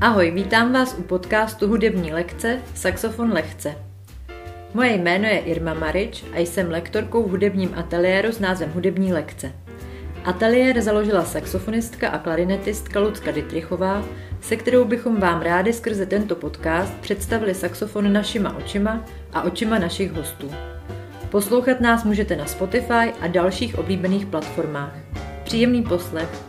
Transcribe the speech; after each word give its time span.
Ahoj, 0.00 0.30
vítám 0.30 0.72
vás 0.72 0.94
u 0.98 1.02
podcastu 1.02 1.68
Hudební 1.68 2.12
lekce 2.12 2.58
Saxofon 2.74 3.32
lehce. 3.32 3.74
Moje 4.74 4.96
jméno 4.96 5.26
je 5.26 5.38
Irma 5.38 5.74
Marič 5.74 6.24
a 6.32 6.38
jsem 6.38 6.70
lektorkou 6.70 7.22
v 7.22 7.30
hudebním 7.30 7.74
ateliéru 7.76 8.32
s 8.32 8.40
názvem 8.40 8.70
Hudební 8.70 9.12
lekce. 9.12 9.52
Ateliér 10.24 10.80
založila 10.80 11.24
saxofonistka 11.24 12.08
a 12.08 12.18
klarinetistka 12.18 13.00
Lucka 13.00 13.30
Dytrichová, 13.30 14.04
se 14.40 14.56
kterou 14.56 14.84
bychom 14.84 15.20
vám 15.20 15.42
rádi 15.42 15.72
skrze 15.72 16.06
tento 16.06 16.34
podcast 16.34 16.94
představili 16.94 17.54
saxofon 17.54 18.12
našima 18.12 18.56
očima 18.56 19.04
a 19.32 19.42
očima 19.42 19.78
našich 19.78 20.12
hostů. 20.12 20.50
Poslouchat 21.30 21.80
nás 21.80 22.04
můžete 22.04 22.36
na 22.36 22.46
Spotify 22.46 23.12
a 23.20 23.26
dalších 23.26 23.78
oblíbených 23.78 24.26
platformách. 24.26 24.94
Příjemný 25.44 25.82
poslech. 25.82 26.47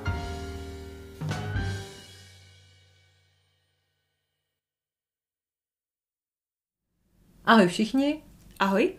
Ahoj 7.49 7.67
všichni. 7.67 8.21
Ahoj. 8.59 8.89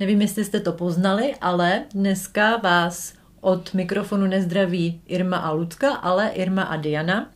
Nevím, 0.00 0.20
jestli 0.20 0.44
jste 0.44 0.60
to 0.60 0.72
poznali, 0.72 1.34
ale 1.40 1.84
dneska 1.94 2.56
vás 2.56 3.14
od 3.40 3.74
mikrofonu 3.74 4.26
nezdraví 4.26 5.00
Irma 5.06 5.36
a 5.36 5.50
Lucka, 5.50 5.94
ale 5.94 6.28
Irma 6.28 6.62
a 6.62 6.76
Diana. 6.76 7.30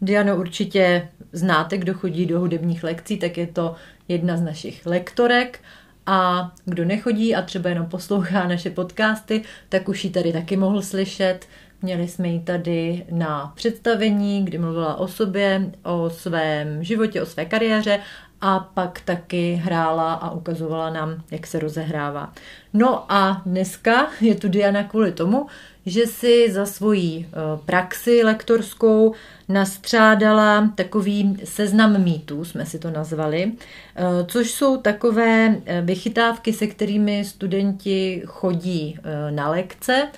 Diano 0.00 0.36
určitě 0.36 1.08
znáte, 1.32 1.78
kdo 1.78 1.94
chodí 1.94 2.26
do 2.26 2.40
hudebních 2.40 2.84
lekcí, 2.84 3.18
tak 3.18 3.38
je 3.38 3.46
to 3.46 3.74
jedna 4.08 4.36
z 4.36 4.40
našich 4.40 4.86
lektorek. 4.86 5.60
A 6.06 6.52
kdo 6.64 6.84
nechodí 6.84 7.34
a 7.34 7.42
třeba 7.42 7.68
jenom 7.68 7.86
poslouchá 7.86 8.48
naše 8.48 8.70
podcasty, 8.70 9.42
tak 9.68 9.88
už 9.88 10.04
ji 10.04 10.10
tady 10.10 10.32
taky 10.32 10.56
mohl 10.56 10.82
slyšet. 10.82 11.46
Měli 11.82 12.08
jsme 12.08 12.28
ji 12.28 12.40
tady 12.40 13.06
na 13.10 13.52
představení, 13.56 14.44
kdy 14.44 14.58
mluvila 14.58 14.96
o 14.96 15.08
sobě, 15.08 15.70
o 15.82 16.10
svém 16.10 16.84
životě, 16.84 17.22
o 17.22 17.26
své 17.26 17.44
kariéře 17.44 18.00
a 18.42 18.58
pak 18.74 19.00
taky 19.00 19.54
hrála 19.54 20.14
a 20.14 20.30
ukazovala 20.30 20.90
nám, 20.90 21.22
jak 21.30 21.46
se 21.46 21.58
rozehrává. 21.58 22.32
No 22.72 23.12
a 23.12 23.42
dneska 23.46 24.10
je 24.20 24.34
tu 24.34 24.48
Diana 24.48 24.84
kvůli 24.84 25.12
tomu, 25.12 25.46
že 25.86 26.06
si 26.06 26.52
za 26.52 26.66
svoji 26.66 27.28
eh, 27.28 27.36
praxi 27.64 28.20
lektorskou 28.24 29.14
nastřádala 29.48 30.72
takový 30.74 31.36
seznam 31.44 32.02
mýtů, 32.04 32.44
jsme 32.44 32.66
si 32.66 32.78
to 32.78 32.90
nazvali, 32.90 33.52
eh, 33.52 34.02
což 34.26 34.50
jsou 34.50 34.76
takové 34.76 35.56
eh, 35.66 35.82
vychytávky, 35.82 36.52
se 36.52 36.66
kterými 36.66 37.24
studenti 37.24 38.22
chodí 38.26 38.98
na 39.30 39.50
lekce 39.50 40.08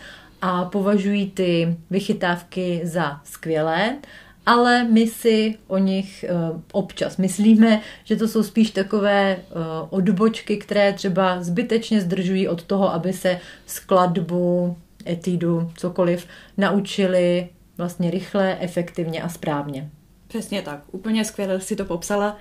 a 0.43 0.65
považují 0.65 1.31
ty 1.31 1.77
vychytávky 1.91 2.81
za 2.85 3.21
skvělé 3.25 3.97
ale 4.47 4.85
my 4.85 5.07
si 5.07 5.59
o 5.67 5.79
nich 5.79 6.25
uh, 6.29 6.61
občas 6.73 7.17
myslíme, 7.17 7.81
že 8.05 8.17
to 8.17 8.29
jsou 8.29 8.43
spíš 8.43 8.71
takové 8.71 9.37
uh, 9.37 9.63
odbočky, 9.91 10.57
které 10.57 10.93
třeba 10.93 11.43
zbytečně 11.43 12.01
zdržují 12.01 12.49
od 12.49 12.63
toho, 12.63 12.93
aby 12.93 13.13
se 13.13 13.41
skladbu, 13.67 14.77
etídu, 15.07 15.71
cokoliv 15.77 16.27
naučili 16.57 17.49
vlastně 17.79 18.11
rychle, 18.11 18.57
efektivně 18.61 19.23
a 19.23 19.29
správně. 19.29 19.91
Přesně 20.29 20.63
tak, 20.63 20.81
úplně 20.93 21.25
skvěle 21.25 21.61
si 21.61 21.77
to 21.77 21.85
popsala. 21.85 22.37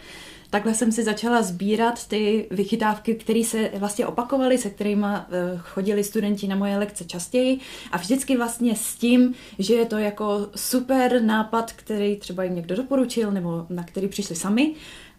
Takhle 0.53 0.73
jsem 0.73 0.91
si 0.91 1.03
začala 1.03 1.41
sbírat 1.41 2.07
ty 2.07 2.47
vychytávky, 2.51 3.15
které 3.15 3.43
se 3.43 3.71
vlastně 3.75 4.05
opakovaly, 4.05 4.57
se 4.57 4.69
kterými 4.69 5.05
eh, 5.05 5.23
chodili 5.57 6.03
studenti 6.03 6.47
na 6.47 6.55
moje 6.55 6.77
lekce 6.77 7.05
častěji. 7.05 7.59
A 7.91 7.97
vždycky 7.97 8.37
vlastně 8.37 8.75
s 8.75 8.95
tím, 8.95 9.33
že 9.59 9.73
je 9.73 9.86
to 9.86 9.97
jako 9.97 10.49
super 10.55 11.21
nápad, 11.21 11.71
který 11.71 12.15
třeba 12.15 12.43
jim 12.43 12.55
někdo 12.55 12.75
doporučil 12.75 13.31
nebo 13.31 13.65
na 13.69 13.83
který 13.83 14.08
přišli 14.08 14.36
sami 14.36 14.73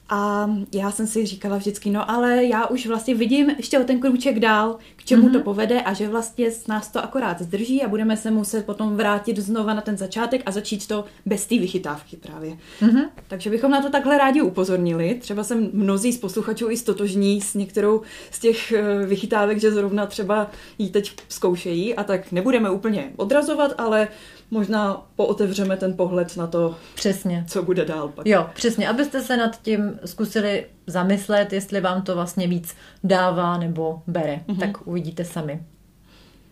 a 0.09 0.51
já 0.73 0.91
jsem 0.91 1.07
si 1.07 1.27
říkala 1.27 1.57
vždycky, 1.57 1.91
no 1.91 2.11
ale 2.11 2.45
já 2.45 2.67
už 2.67 2.87
vlastně 2.87 3.15
vidím 3.15 3.51
ještě 3.51 3.79
o 3.79 3.85
ten 3.85 4.01
krůček 4.01 4.39
dál, 4.39 4.79
k 4.97 5.05
čemu 5.05 5.29
mm-hmm. 5.29 5.33
to 5.33 5.41
povede 5.41 5.83
a 5.83 5.93
že 5.93 6.09
vlastně 6.09 6.51
nás 6.69 6.89
to 6.89 7.05
akorát 7.05 7.43
zdrží 7.43 7.83
a 7.83 7.89
budeme 7.89 8.17
se 8.17 8.31
muset 8.31 8.67
potom 8.67 8.97
vrátit 8.97 9.39
znova 9.39 9.75
na 9.75 9.81
ten 9.81 9.97
začátek 9.97 10.43
a 10.47 10.51
začít 10.51 10.87
to 10.87 11.05
bez 11.27 11.47
té 11.47 11.59
vychytávky 11.59 12.17
právě. 12.17 12.57
Mm-hmm. 12.81 13.09
Takže 13.29 13.51
bychom 13.51 13.71
na 13.71 13.83
to 13.83 13.91
takhle 13.91 14.19
rádi 14.19 14.43
upozornili. 14.43 15.15
Třeba 15.15 15.45
jsem 15.45 15.71
mnozí 15.73 16.13
z 16.13 16.19
posluchačů 16.19 16.71
i 16.71 16.77
stotožní 16.77 17.41
s 17.41 17.55
některou 17.55 18.03
z 18.31 18.39
těch 18.39 18.73
eh, 18.73 19.07
vychytávek, 19.07 19.61
že 19.61 19.73
zrovna 19.73 20.07
třeba 20.07 20.51
jí 20.79 20.91
teď 20.91 21.13
zkoušejí 21.29 21.95
a 21.95 22.05
tak 22.05 22.33
nebudeme 22.33 22.71
úplně 22.71 23.13
odrazovat, 23.17 23.73
ale 23.79 24.09
možná 24.55 25.07
pootevřeme 25.17 25.77
ten 25.77 25.97
pohled 25.97 26.37
na 26.37 26.47
to, 26.47 26.77
přesně. 26.95 27.45
co 27.49 27.63
bude 27.63 27.85
dál. 27.85 28.09
Pak. 28.09 28.27
Jo, 28.27 28.47
přesně, 28.55 28.89
abyste 28.89 29.23
se 29.23 29.37
nad 29.37 29.63
tím 29.63 29.99
zkusili 30.05 30.67
zamyslet, 30.87 31.53
jestli 31.53 31.81
vám 31.81 32.03
to 32.03 32.15
vlastně 32.15 32.49
víc 32.49 32.75
dává 33.05 33.59
nebo 33.59 34.03
bere. 34.07 34.41
Mm-hmm. 34.49 34.59
Tak 34.59 34.87
uvidíte 34.87 35.25
sami. 35.25 35.63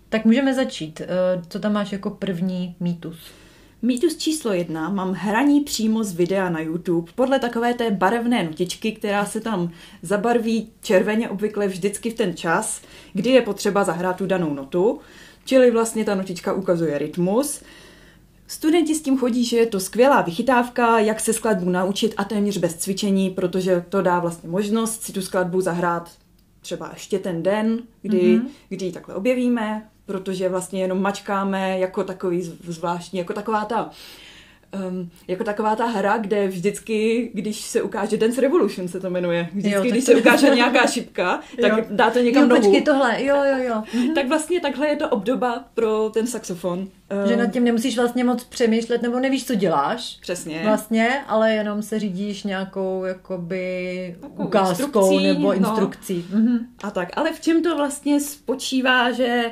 Tak 0.09 0.25
můžeme 0.25 0.55
začít. 0.55 1.01
Eh, 1.01 1.07
co 1.49 1.59
tam 1.59 1.73
máš 1.73 1.93
jako 1.93 2.11
první 2.11 2.77
mýtus? 2.81 3.17
Mýtus 3.83 4.17
číslo 4.17 4.53
jedna, 4.53 4.89
mám 4.89 5.13
hraní 5.13 5.61
přímo 5.61 6.05
z 6.05 6.13
videa 6.13 6.49
na 6.51 6.61
YouTube 6.61 7.13
podle 7.15 7.39
takové 7.39 7.75
té 7.75 7.91
barevné 7.91 8.45
notičky, 8.45 8.93
která 8.93 9.25
se 9.25 9.41
tam 9.41 9.71
zabarví 10.03 10.71
červeně 10.83 11.29
obvykle 11.29 11.69
vždycky 11.69 12.11
v 12.11 12.15
ten 12.15 12.37
čas, 12.37 12.83
kdy 13.13 13.31
je 13.31 13.43
potřeba 13.43 13.85
zahrát 13.85 14.17
tu 14.17 14.27
danou 14.27 14.55
notu. 14.55 15.01
Čili 15.45 15.71
vlastně 15.71 16.05
ta 16.05 16.15
notička 16.15 16.53
ukazuje 16.53 16.99
rytmus. 16.99 17.63
Studenti 18.53 18.95
s 18.95 19.03
tím 19.03 19.19
chodí, 19.19 19.45
že 19.45 19.57
je 19.57 19.67
to 19.67 19.81
skvělá 19.81 20.23
vychytávka, 20.23 20.99
jak 20.99 21.21
se 21.21 21.33
skladbu 21.33 21.71
naučit 21.71 22.15
a 22.17 22.25
téměř 22.25 22.59
bez 22.59 22.75
cvičení, 22.75 23.31
protože 23.31 23.85
to 23.89 24.03
dá 24.03 24.19
vlastně 24.19 24.49
možnost 24.49 25.03
si 25.03 25.13
tu 25.13 25.23
skladbu 25.23 25.61
zahrát 25.61 26.11
třeba 26.61 26.91
ještě 26.93 27.19
ten 27.19 27.43
den, 27.43 27.79
kdy, 28.03 28.19
mm-hmm. 28.19 28.47
kdy 28.69 28.87
ji 28.87 28.93
takhle 28.93 29.15
objevíme, 29.15 29.89
protože 30.07 30.49
vlastně 30.49 30.83
jenom 30.83 31.03
mačkáme 31.03 31.79
jako 31.79 32.05
takový 32.05 32.43
zvláštní, 32.69 33.19
jako 33.19 33.33
taková 33.33 33.65
ta 33.65 33.91
um, 34.91 35.11
jako 35.29 35.45
taková 35.45 35.77
ta 35.77 35.87
hra, 35.87 36.19
kde 36.19 36.49
vždycky, 36.49 37.31
když 37.35 37.61
se 37.61 37.83
ukáže 37.83 38.17
Dance 38.17 38.41
Revolution 38.41 38.89
se 38.89 39.01
to 39.01 39.11
jmenuje, 39.11 39.49
vždycky, 39.53 39.71
jo, 39.71 39.83
když 39.83 40.05
se 40.05 40.15
ukáže 40.15 40.55
nějaká 40.55 40.87
šipka, 40.87 41.41
tak 41.61 41.73
jo. 41.73 41.85
dáte 41.91 42.23
někam 42.23 42.51
jo. 42.51 42.57
Počkej, 42.57 42.83
tohle, 42.83 43.25
jo, 43.25 43.37
jo, 43.37 43.59
jo. 43.59 43.83
Mhm. 43.95 44.15
Tak 44.15 44.29
vlastně 44.29 44.61
takhle 44.61 44.89
je 44.89 44.97
to 44.97 45.09
obdoba 45.09 45.65
pro 45.75 46.11
ten 46.11 46.27
saxofon. 46.27 46.89
Že 47.29 47.37
nad 47.37 47.47
tím 47.47 47.65
nemusíš 47.65 47.99
vlastně 47.99 48.25
moc 48.25 48.45
přemýšlet, 48.45 49.03
nebo 49.03 49.21
nevíš, 49.21 49.47
co 49.47 49.55
děláš. 49.55 50.19
Přesně. 50.21 50.61
Vlastně, 50.65 51.25
ale 51.29 51.53
jenom 51.53 51.83
se 51.83 51.99
řídíš 51.99 52.43
nějakou 52.45 53.05
jakoby 53.05 54.17
Takovou 54.21 54.45
ukázkou 54.45 54.83
instrukcí, 54.83 55.27
nebo 55.27 55.43
no. 55.43 55.55
instrukcí. 55.55 56.27
No. 56.33 56.39
Mhm. 56.39 56.67
A 56.83 56.91
tak, 56.91 57.09
ale 57.17 57.33
v 57.33 57.41
čem 57.41 57.63
to 57.63 57.77
vlastně 57.77 58.21
spočívá, 58.21 59.11
že 59.11 59.45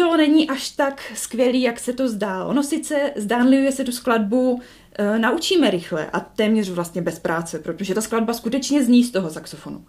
to 0.00 0.16
není 0.16 0.48
až 0.48 0.70
tak 0.70 1.12
skvělý, 1.14 1.62
jak 1.62 1.80
se 1.80 1.92
to 1.92 2.08
zdá. 2.08 2.44
Ono 2.44 2.62
sice 2.62 3.12
zdánlivě 3.16 3.72
se 3.72 3.84
tu 3.84 3.92
skladbu 3.92 4.60
e, 4.98 5.18
naučíme 5.18 5.70
rychle 5.70 6.06
a 6.12 6.20
téměř 6.20 6.70
vlastně 6.70 7.02
bez 7.02 7.18
práce, 7.18 7.58
protože 7.58 7.94
ta 7.94 8.00
skladba 8.00 8.34
skutečně 8.34 8.84
zní 8.84 9.04
z 9.04 9.10
toho 9.10 9.30
saxofonu. 9.30 9.84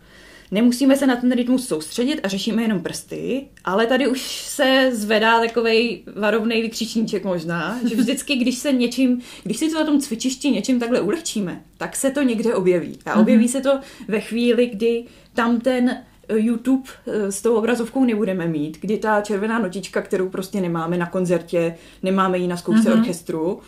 Nemusíme 0.52 0.98
se 0.98 1.08
na 1.08 1.16
ten 1.16 1.32
rytmus 1.32 1.68
soustředit 1.68 2.20
a 2.24 2.28
řešíme 2.28 2.62
jenom 2.62 2.80
prsty, 2.80 3.48
ale 3.64 3.86
tady 3.86 4.08
už 4.08 4.22
se 4.46 4.90
zvedá 4.94 5.40
takový 5.40 6.04
varovný 6.16 6.62
vykřičníček 6.62 7.24
možná, 7.24 7.80
že 7.90 7.96
vždycky, 7.96 8.36
když 8.36 8.56
se 8.56 8.74
něčím, 8.74 9.22
když 9.44 9.58
si 9.58 9.70
to 9.70 9.80
na 9.80 9.86
tom 9.86 10.00
cvičišti 10.00 10.50
něčím 10.50 10.80
takhle 10.80 11.02
ulehčíme, 11.02 11.62
tak 11.78 11.96
se 11.96 12.12
to 12.12 12.22
někde 12.22 12.56
objeví. 12.56 13.00
A 13.06 13.20
objeví 13.20 13.46
mm-hmm. 13.46 13.52
se 13.52 13.62
to 13.62 13.80
ve 14.08 14.20
chvíli, 14.20 14.68
kdy 14.68 15.06
tam 15.34 15.60
ten 15.60 16.04
YouTube 16.36 16.90
eh, 17.08 17.32
s 17.32 17.42
tou 17.42 17.56
obrazovkou 17.56 18.06
nebudeme 18.06 18.48
mít, 18.48 18.78
kdy 18.82 18.98
ta 18.98 19.22
červená 19.22 19.60
notička, 19.60 20.02
kterou 20.02 20.30
prostě 20.30 20.62
nemáme 20.62 20.98
na 20.98 21.06
koncertě, 21.06 21.76
nemáme 22.04 22.38
ji 22.38 22.48
na 22.48 22.58
zkoušce 22.58 22.90
mm-hmm. 22.90 23.00
orchestru, 23.00 23.60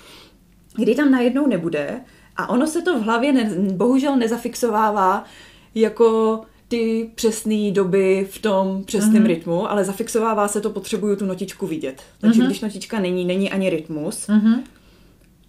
kdy 0.76 0.96
tam 0.96 1.12
najednou 1.12 1.48
nebude 1.48 2.02
a 2.36 2.50
ono 2.50 2.68
se 2.68 2.82
to 2.82 3.00
v 3.00 3.04
hlavě 3.04 3.34
ne, 3.34 3.52
bohužel 3.74 4.18
nezafixovává 4.18 5.24
jako 5.76 6.42
ty 6.68 7.12
přesné 7.16 7.72
doby 7.72 8.28
v 8.32 8.40
tom 8.40 8.84
přesném 8.84 9.24
mm-hmm. 9.24 9.28
rytmu, 9.28 9.72
ale 9.72 9.86
zafixovává 9.86 10.48
se 10.48 10.62
to, 10.62 10.70
potřebuju 10.70 11.16
tu 11.16 11.26
notičku 11.26 11.68
vidět. 11.68 12.02
Takže 12.20 12.42
mm-hmm. 12.42 12.46
když 12.46 12.62
notička 12.62 13.00
není, 13.00 13.26
není 13.26 13.52
ani 13.52 13.70
rytmus. 13.70 14.28
Mm-hmm 14.28 14.64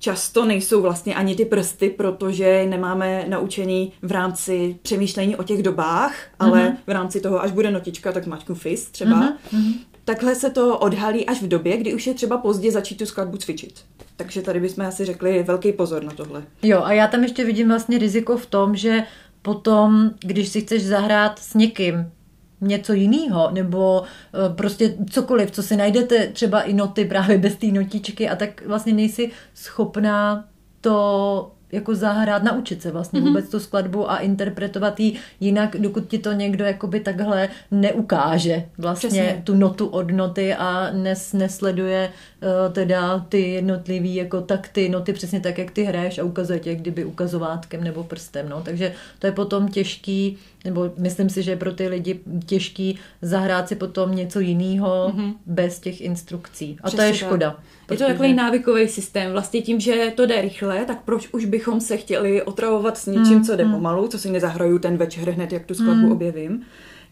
často 0.05 0.45
nejsou 0.45 0.83
vlastně 0.83 1.15
ani 1.15 1.35
ty 1.35 1.45
prsty, 1.45 1.91
protože 1.91 2.67
nemáme 2.67 3.25
naučený 3.29 3.93
v 4.03 4.13
rámci 4.13 4.77
přemýšlení 4.83 5.37
o 5.37 5.43
těch 5.43 5.63
dobách, 5.63 6.15
ale 6.39 6.63
mm-hmm. 6.63 6.77
v 6.87 6.91
rámci 6.91 7.21
toho, 7.21 7.43
až 7.43 7.51
bude 7.51 7.71
notička, 7.71 8.13
tak 8.13 8.27
mačku 8.27 8.55
fist 8.55 8.91
třeba. 8.91 9.21
Mm-hmm. 9.21 9.75
Takhle 10.05 10.35
se 10.35 10.51
to 10.51 10.79
odhalí 10.79 11.27
až 11.27 11.43
v 11.43 11.49
době, 11.49 11.77
kdy 11.77 11.95
už 11.95 12.07
je 12.07 12.15
třeba 12.15 12.39
pozdě 12.39 12.73
začít 12.73 12.99
tu 12.99 13.07
skladbu 13.07 13.37
cvičit. 13.37 13.85
Takže 14.17 14.43
tady 14.43 14.61
bychom 14.61 14.87
asi 14.87 15.05
řekli 15.05 15.43
velký 15.43 15.73
pozor 15.73 16.05
na 16.05 16.13
tohle. 16.13 16.43
Jo, 16.63 16.83
a 16.85 16.93
já 16.93 17.07
tam 17.07 17.23
ještě 17.23 17.45
vidím 17.45 17.69
vlastně 17.69 17.99
riziko 17.99 18.37
v 18.37 18.47
tom, 18.47 18.77
že 18.77 19.03
potom, 19.43 20.11
když 20.21 20.49
si 20.49 20.61
chceš 20.61 20.87
zahrát 20.87 21.39
s 21.39 21.55
někým, 21.55 22.11
něco 22.65 22.93
jiného, 22.93 23.51
nebo 23.53 24.03
eh, 24.03 24.55
prostě 24.55 24.95
cokoliv, 25.11 25.51
co 25.51 25.63
si 25.63 25.77
najdete, 25.77 26.27
třeba 26.27 26.63
i 26.63 26.73
noty 26.73 27.05
právě 27.05 27.39
bez 27.39 27.57
té 27.57 27.67
notičky 27.67 28.29
a 28.29 28.37
tak 28.37 28.67
vlastně 28.67 28.93
nejsi 28.93 29.31
schopná 29.55 30.45
to 30.81 31.51
jako 31.75 31.95
zahrát, 31.95 32.43
naučit 32.43 32.83
se 32.83 32.91
vlastně 32.91 33.21
mm-hmm. 33.21 33.27
vůbec 33.27 33.49
tu 33.49 33.61
skladbu 33.61 34.11
a 34.11 34.19
interpretovat 34.19 35.01
ji 35.01 35.15
jinak, 35.41 35.77
dokud 35.77 36.09
ti 36.09 36.19
to 36.19 36.33
někdo 36.33 36.65
jakoby 36.65 37.01
takhle 37.01 37.49
neukáže 37.71 38.65
vlastně 38.79 39.09
Přesně. 39.09 39.43
tu 39.45 39.55
notu 39.55 39.87
od 39.87 40.11
noty 40.11 40.55
a 40.55 40.91
nes, 40.93 41.33
nesleduje 41.33 42.11
teda 42.73 43.27
ty 43.29 43.41
jednotlivý 43.41 44.15
jako 44.15 44.41
takty, 44.41 44.89
noty 44.89 45.13
přesně 45.13 45.41
tak, 45.41 45.59
jak 45.59 45.71
ty 45.71 45.83
hraješ 45.83 46.19
a 46.19 46.25
ukazuje 46.25 46.59
tě, 46.59 46.75
kdyby 46.75 47.05
ukazovátkem 47.05 47.85
nebo 47.85 48.05
prstem, 48.05 48.49
no. 48.49 48.63
Takže 48.63 48.93
to 49.19 49.27
je 49.27 49.33
potom 49.33 49.69
těžký, 49.69 50.39
nebo 50.65 50.93
myslím 50.99 51.31
si, 51.31 51.43
že 51.43 51.51
je 51.51 51.57
pro 51.57 51.73
ty 51.73 51.89
lidi 51.89 52.21
těžký 52.47 52.99
zahrát 53.23 53.69
si 53.69 53.75
potom 53.75 54.15
něco 54.15 54.41
jiného 54.41 55.13
mm-hmm. 55.17 55.35
bez 55.47 55.81
těch 55.81 56.01
instrukcí. 56.01 56.77
A 56.83 56.87
Přesně 56.87 56.97
to 56.97 57.03
je 57.03 57.15
škoda. 57.15 57.51
Tak. 57.51 57.61
Protože... 57.87 58.05
Je 58.05 58.09
to 58.09 58.13
takový 58.13 58.35
návykový 58.35 58.89
systém. 58.89 59.33
Vlastně 59.33 59.63
tím, 59.63 59.81
že 59.81 60.13
to 60.15 60.27
jde 60.27 60.41
rychle, 60.41 60.85
tak 60.85 61.03
proč 61.05 61.29
už 61.33 61.45
bychom 61.45 61.81
se 61.81 61.97
chtěli 61.97 62.43
otravovat 62.43 62.99
s 62.99 63.07
něčím, 63.07 63.37
mm, 63.37 63.45
co 63.45 63.57
jde 63.57 63.65
mm. 63.65 63.73
pomalu, 63.73 64.09
co 64.09 64.19
si 64.19 64.31
nezahraju 64.31 64.79
ten 64.79 64.97
večer 64.97 65.31
hned, 65.31 65.53
jak 65.53 65.67
tu 65.67 65.75
skladbu 65.75 66.07
mm. 66.07 66.13
objevím. 66.13 66.65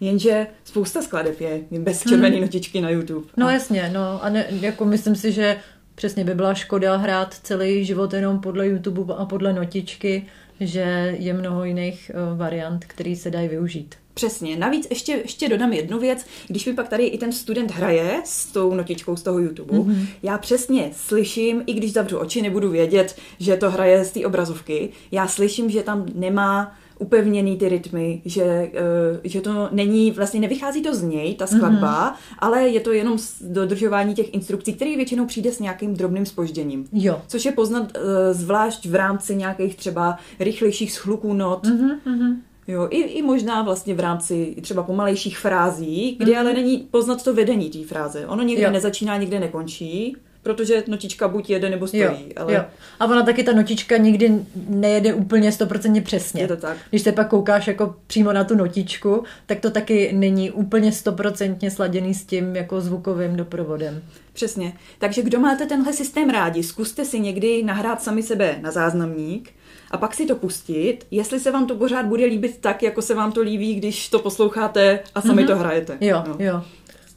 Jenže 0.03 0.47
spousta 0.65 1.03
skladeb 1.03 1.41
je 1.41 1.61
bez 1.79 2.03
červené 2.03 2.37
hmm. 2.37 2.41
notičky 2.41 2.81
na 2.81 2.91
YouTube. 2.91 3.27
No 3.37 3.47
a... 3.47 3.53
jasně, 3.53 3.91
no 3.95 4.25
a 4.25 4.29
ne, 4.29 4.47
jako 4.51 4.85
myslím 4.85 5.17
si, 5.17 5.33
že 5.33 5.57
přesně 5.95 6.25
by 6.25 6.35
byla 6.35 6.55
škoda 6.55 6.97
hrát 6.97 7.35
celý 7.35 7.85
život 7.85 8.13
jenom 8.13 8.41
podle 8.41 8.67
YouTube 8.67 9.15
a 9.15 9.25
podle 9.25 9.53
notičky, 9.53 10.27
že 10.61 11.17
je 11.19 11.33
mnoho 11.35 11.65
jiných 11.65 12.11
uh, 12.15 12.39
variant, 12.39 12.85
který 12.85 13.17
se 13.17 13.31
dají 13.31 13.49
využít. 13.49 13.95
Přesně. 14.15 14.57
Navíc 14.57 14.87
ještě, 14.91 15.13
ještě 15.13 15.49
dodám 15.49 15.73
jednu 15.73 15.99
věc. 15.99 16.27
Když 16.49 16.67
mi 16.67 16.75
pak 16.75 16.89
tady 16.89 17.05
i 17.05 17.19
ten 17.19 17.33
student 17.33 17.71
hraje 17.71 18.23
s 18.25 18.47
tou 18.47 18.75
notičkou 18.75 19.17
z 19.17 19.23
toho 19.23 19.39
YouTube, 19.39 19.79
mm-hmm. 19.79 20.07
já 20.23 20.39
přesně 20.39 20.91
slyším, 20.93 21.63
i 21.67 21.75
když 21.75 21.93
zavřu 21.93 22.19
oči, 22.19 22.43
nebudu 22.43 22.71
vědět, 22.71 23.17
že 23.39 23.57
to 23.57 23.71
hraje 23.71 24.05
z 24.05 24.11
té 24.11 24.27
obrazovky, 24.27 24.89
já 25.13 25.29
slyším, 25.29 25.71
že 25.71 25.83
tam 25.83 26.07
nemá 26.15 26.77
upevněný 26.99 27.57
ty 27.57 27.69
rytmy, 27.69 28.23
že, 28.25 28.71
uh, 29.15 29.21
že 29.25 29.41
to 29.41 29.69
není, 29.73 30.11
vlastně 30.11 30.41
nevychází 30.41 30.83
to 30.83 30.95
z 30.95 31.03
něj, 31.03 31.35
ta 31.35 31.47
skladba, 31.47 32.11
mm-hmm. 32.11 32.37
ale 32.39 32.69
je 32.69 32.81
to 32.81 32.93
jenom 32.93 33.19
dodržování 33.41 34.15
těch 34.15 34.35
instrukcí, 34.35 34.75
který 34.75 34.97
většinou 34.97 35.27
přijde 35.27 35.53
s 35.53 35.59
nějakým 35.59 35.95
drobným 35.95 36.27
spožděním. 36.27 36.87
Jo. 36.93 37.23
Což 37.27 37.45
je 37.45 37.53
poznat 37.53 37.83
uh, 37.83 38.03
zvlášť 38.31 38.87
v 38.87 38.95
rámci 38.95 39.37
nějakých 39.37 39.77
třeba 39.77 40.19
rychlejších 40.41 40.93
schluků 40.93 41.35
not. 41.35 41.67
Mm-hmm. 41.67 42.37
Jo, 42.69 42.89
i, 42.91 43.01
i 43.01 43.23
možná 43.23 43.63
vlastně 43.63 43.95
v 43.95 44.01
rámci 44.01 44.57
třeba 44.61 44.83
pomalejších 44.83 45.39
frází, 45.39 46.17
kdy 46.19 46.33
mm-hmm. 46.33 46.39
ale 46.39 46.53
není 46.53 46.89
poznat 46.91 47.25
to 47.25 47.35
vedení 47.35 47.71
té 47.71 47.85
fráze. 47.85 48.27
Ono 48.27 48.43
někde 48.43 48.65
jo. 48.65 48.71
nezačíná, 48.71 49.17
někde 49.17 49.41
nekončí 49.41 50.17
protože 50.43 50.85
notička 50.87 51.29
buď 51.29 51.51
jede 51.51 51.71
nebo 51.71 51.87
stojí. 51.87 52.03
Jo, 52.03 52.17
ale... 52.37 52.55
jo. 52.55 52.65
A 53.01 53.05
ona 53.05 53.23
taky 53.23 53.45
ta 53.45 53.53
notička 53.53 53.97
nikdy 53.97 54.33
nejede 54.69 55.15
úplně 55.15 55.53
stoprocentně 55.53 56.03
přesně. 56.03 56.43
Je 56.43 56.49
to 56.49 56.57
tak. 56.57 56.77
Když 56.91 57.03
se 57.03 57.13
pak 57.13 57.29
koukáš 57.29 57.67
jako 57.67 57.95
přímo 58.07 58.33
na 58.33 58.45
tu 58.45 58.57
notičku, 58.57 59.25
tak 59.47 59.61
to 59.61 59.71
taky 59.71 60.13
není 60.13 60.51
úplně 60.51 60.93
stoprocentně 60.93 61.71
sladěný 61.71 62.15
s 62.15 62.25
tím 62.25 62.57
jako 62.57 62.81
zvukovým 62.81 63.37
doprovodem. 63.37 64.03
Přesně. 64.33 64.73
Takže 64.99 65.23
kdo 65.23 65.41
máte 65.41 65.67
tenhle 65.67 65.93
systém 65.93 66.31
rádi, 66.31 66.63
zkuste 66.63 67.05
si 67.05 67.21
někdy 67.21 67.63
nahrát 67.63 68.03
sami 68.03 68.23
sebe 68.23 68.57
na 68.61 68.71
záznamník 68.71 69.51
a 69.91 69.97
pak 69.97 70.15
si 70.15 70.27
to 70.27 70.37
pustit, 70.37 70.99
jestli 71.11 71.41
se 71.41 71.51
vám 71.51 71.67
to 71.67 71.77
pořád 71.77 72.07
bude 72.07 72.25
líbit 72.25 72.59
tak, 72.61 72.83
jako 72.83 73.03
se 73.03 73.15
vám 73.15 73.33
to 73.33 73.41
líbí, 73.41 73.75
když 73.75 74.09
to 74.09 74.19
posloucháte 74.19 75.01
a 75.15 75.21
sami 75.21 75.43
mm-hmm. 75.43 75.47
to 75.47 75.57
hrajete. 75.57 75.99
Jo, 76.01 76.25
no. 76.29 76.37
jo. 76.39 76.63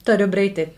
To 0.03 0.11
je 0.11 0.17
dobrý 0.17 0.49
tip. 0.49 0.69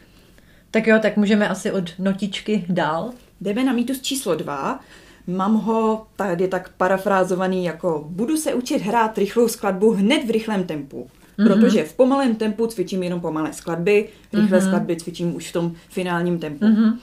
Tak 0.77 0.87
jo, 0.87 0.99
tak 1.01 1.17
můžeme 1.17 1.49
asi 1.49 1.71
od 1.71 1.89
notičky 1.99 2.65
dál. 2.69 3.11
Jdeme 3.41 3.63
na 3.63 3.73
mýtus 3.73 4.01
číslo 4.01 4.35
dva. 4.35 4.79
Mám 5.27 5.53
ho 5.53 6.07
tady 6.15 6.47
tak 6.47 6.69
parafrázovaný 6.77 7.65
jako 7.65 8.05
budu 8.09 8.37
se 8.37 8.53
učit 8.53 8.81
hrát 8.81 9.17
rychlou 9.17 9.47
skladbu 9.47 9.91
hned 9.91 10.27
v 10.27 10.29
rychlém 10.29 10.63
tempu. 10.63 11.07
Mm-hmm. 11.07 11.47
Protože 11.47 11.83
v 11.83 11.93
pomalém 11.93 12.35
tempu 12.35 12.67
cvičím 12.67 13.03
jenom 13.03 13.19
pomalé 13.21 13.53
skladby, 13.53 14.09
rychlé 14.33 14.59
mm-hmm. 14.59 14.67
skladby 14.67 14.95
cvičím 14.95 15.35
už 15.35 15.49
v 15.49 15.53
tom 15.53 15.75
finálním 15.89 16.39
tempu. 16.39 16.65
Mm-hmm. 16.65 16.97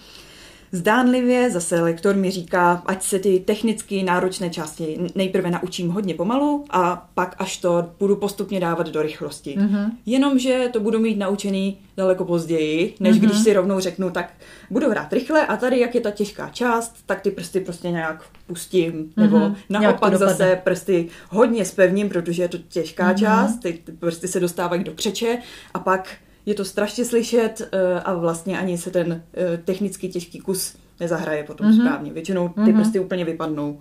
Zdánlivě 0.74 1.50
zase 1.50 1.80
lektor 1.80 2.16
mi 2.16 2.30
říká, 2.30 2.82
ať 2.86 3.02
se 3.02 3.18
ty 3.18 3.40
technicky 3.40 4.02
náročné 4.02 4.50
části 4.50 4.98
nejprve 5.14 5.50
naučím 5.50 5.90
hodně 5.90 6.14
pomalu 6.14 6.64
a 6.70 7.08
pak 7.14 7.34
až 7.38 7.56
to 7.56 7.90
budu 7.98 8.16
postupně 8.16 8.60
dávat 8.60 8.88
do 8.88 9.02
rychlosti. 9.02 9.56
Mm-hmm. 9.58 9.90
Jenomže 10.06 10.68
to 10.72 10.80
budu 10.80 10.98
mít 10.98 11.18
naučený 11.18 11.78
daleko 11.96 12.24
později, 12.24 12.94
než 13.00 13.16
mm-hmm. 13.16 13.20
když 13.20 13.38
si 13.38 13.52
rovnou 13.52 13.80
řeknu, 13.80 14.10
tak 14.10 14.32
budu 14.70 14.90
hrát 14.90 15.12
rychle 15.12 15.46
a 15.46 15.56
tady, 15.56 15.80
jak 15.80 15.94
je 15.94 16.00
ta 16.00 16.10
těžká 16.10 16.48
část, 16.48 16.94
tak 17.06 17.20
ty 17.20 17.30
prsty 17.30 17.60
prostě 17.60 17.90
nějak 17.90 18.24
pustím, 18.46 18.92
mm-hmm. 18.92 19.12
nebo 19.16 19.54
naopak 19.68 20.14
zase 20.14 20.60
prsty 20.64 21.08
hodně 21.30 21.64
spevním, 21.64 22.08
protože 22.08 22.42
je 22.42 22.48
to 22.48 22.58
těžká 22.58 23.12
mm-hmm. 23.12 23.18
část, 23.18 23.56
ty, 23.56 23.72
ty 23.84 23.92
prsty 23.92 24.28
se 24.28 24.40
dostávají 24.40 24.84
do 24.84 24.92
křeče 24.92 25.38
a 25.74 25.78
pak 25.78 26.08
je 26.46 26.54
to 26.54 26.64
strašně 26.64 27.04
slyšet 27.04 27.68
eh, 27.72 28.00
a 28.00 28.14
vlastně 28.14 28.58
ani 28.58 28.78
se 28.78 28.90
ten 28.90 29.22
eh, 29.34 29.58
technicky 29.64 30.08
těžký 30.08 30.38
kus 30.38 30.76
nezahraje 31.00 31.44
potom 31.44 31.66
mm-hmm. 31.66 31.80
správně. 31.80 32.12
Většinou 32.12 32.48
ty 32.48 32.60
mm-hmm. 32.60 32.80
prsty 32.80 33.00
úplně 33.00 33.24
vypadnou. 33.24 33.80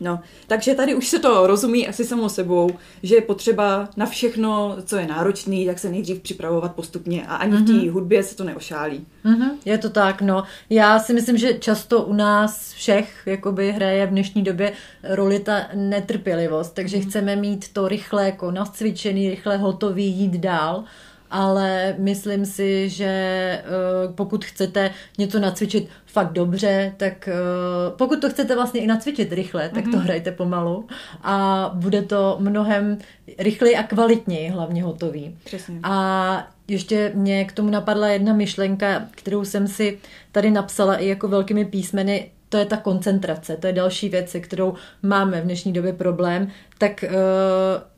No, 0.00 0.20
takže 0.46 0.74
tady 0.74 0.94
už 0.94 1.08
se 1.08 1.18
to 1.18 1.46
rozumí 1.46 1.88
asi 1.88 2.04
samo 2.04 2.28
sebou, 2.28 2.70
že 3.02 3.14
je 3.14 3.20
potřeba 3.20 3.88
na 3.96 4.06
všechno, 4.06 4.76
co 4.84 4.96
je 4.96 5.06
náročný, 5.06 5.66
tak 5.66 5.78
se 5.78 5.90
nejdřív 5.90 6.20
připravovat 6.20 6.74
postupně 6.74 7.26
a 7.26 7.36
ani 7.36 7.52
mm-hmm. 7.52 7.62
v 7.62 7.66
té 7.66 7.72
mhm. 7.72 7.90
hudbě 7.90 8.22
se 8.22 8.36
to 8.36 8.44
neošálí. 8.44 9.06
Mm-hmm. 9.24 9.50
Je 9.64 9.78
to 9.78 9.90
tak, 9.90 10.22
no. 10.22 10.42
Já 10.70 10.98
si 10.98 11.12
myslím, 11.12 11.38
že 11.38 11.54
často 11.54 12.02
u 12.02 12.12
nás 12.12 12.72
všech 12.72 13.22
jakoby 13.26 13.72
hraje 13.72 14.06
v 14.06 14.10
dnešní 14.10 14.42
době 14.42 14.72
roli 15.02 15.40
ta 15.40 15.66
netrpělivost, 15.74 16.74
takže 16.74 16.96
mm-hmm. 16.96 17.08
chceme 17.08 17.36
mít 17.36 17.72
to 17.72 17.88
rychle 17.88 18.26
jako 18.26 18.50
nacvičený, 18.50 19.30
rychle 19.30 19.56
hotový, 19.56 20.06
jít 20.06 20.36
dál 20.38 20.84
ale 21.30 21.94
myslím 21.98 22.46
si, 22.46 22.88
že 22.88 23.04
eh, 23.04 23.62
pokud 24.14 24.44
chcete 24.44 24.90
něco 25.18 25.38
nacvičit 25.38 25.88
fakt 26.06 26.32
dobře, 26.32 26.94
tak 26.96 27.28
eh, 27.28 27.34
pokud 27.96 28.20
to 28.20 28.30
chcete 28.30 28.54
vlastně 28.54 28.80
i 28.80 28.86
nacvičit 28.86 29.32
rychle, 29.32 29.68
tak 29.68 29.84
to 29.84 29.96
mhm. 29.96 30.00
hrajte 30.00 30.32
pomalu 30.32 30.86
a 31.22 31.70
bude 31.74 32.02
to 32.02 32.36
mnohem 32.40 32.98
rychleji 33.38 33.76
a 33.76 33.82
kvalitněji 33.82 34.48
hlavně 34.48 34.82
hotový. 34.82 35.36
Přesně. 35.44 35.80
A 35.82 36.48
ještě 36.68 37.12
mě 37.14 37.44
k 37.44 37.52
tomu 37.52 37.70
napadla 37.70 38.08
jedna 38.08 38.32
myšlenka, 38.32 39.02
kterou 39.10 39.44
jsem 39.44 39.68
si 39.68 39.98
tady 40.32 40.50
napsala 40.50 40.96
i 40.96 41.06
jako 41.06 41.28
velkými 41.28 41.64
písmeny, 41.64 42.30
to 42.48 42.56
je 42.56 42.66
ta 42.66 42.76
koncentrace, 42.76 43.56
to 43.56 43.66
je 43.66 43.72
další 43.72 44.08
věc, 44.08 44.30
se 44.30 44.40
kterou 44.40 44.74
máme 45.02 45.40
v 45.40 45.44
dnešní 45.44 45.72
době 45.72 45.92
problém, 45.92 46.48
tak 46.78 47.04
uh, 47.08 47.10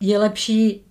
je 0.00 0.18
lepší 0.18 0.82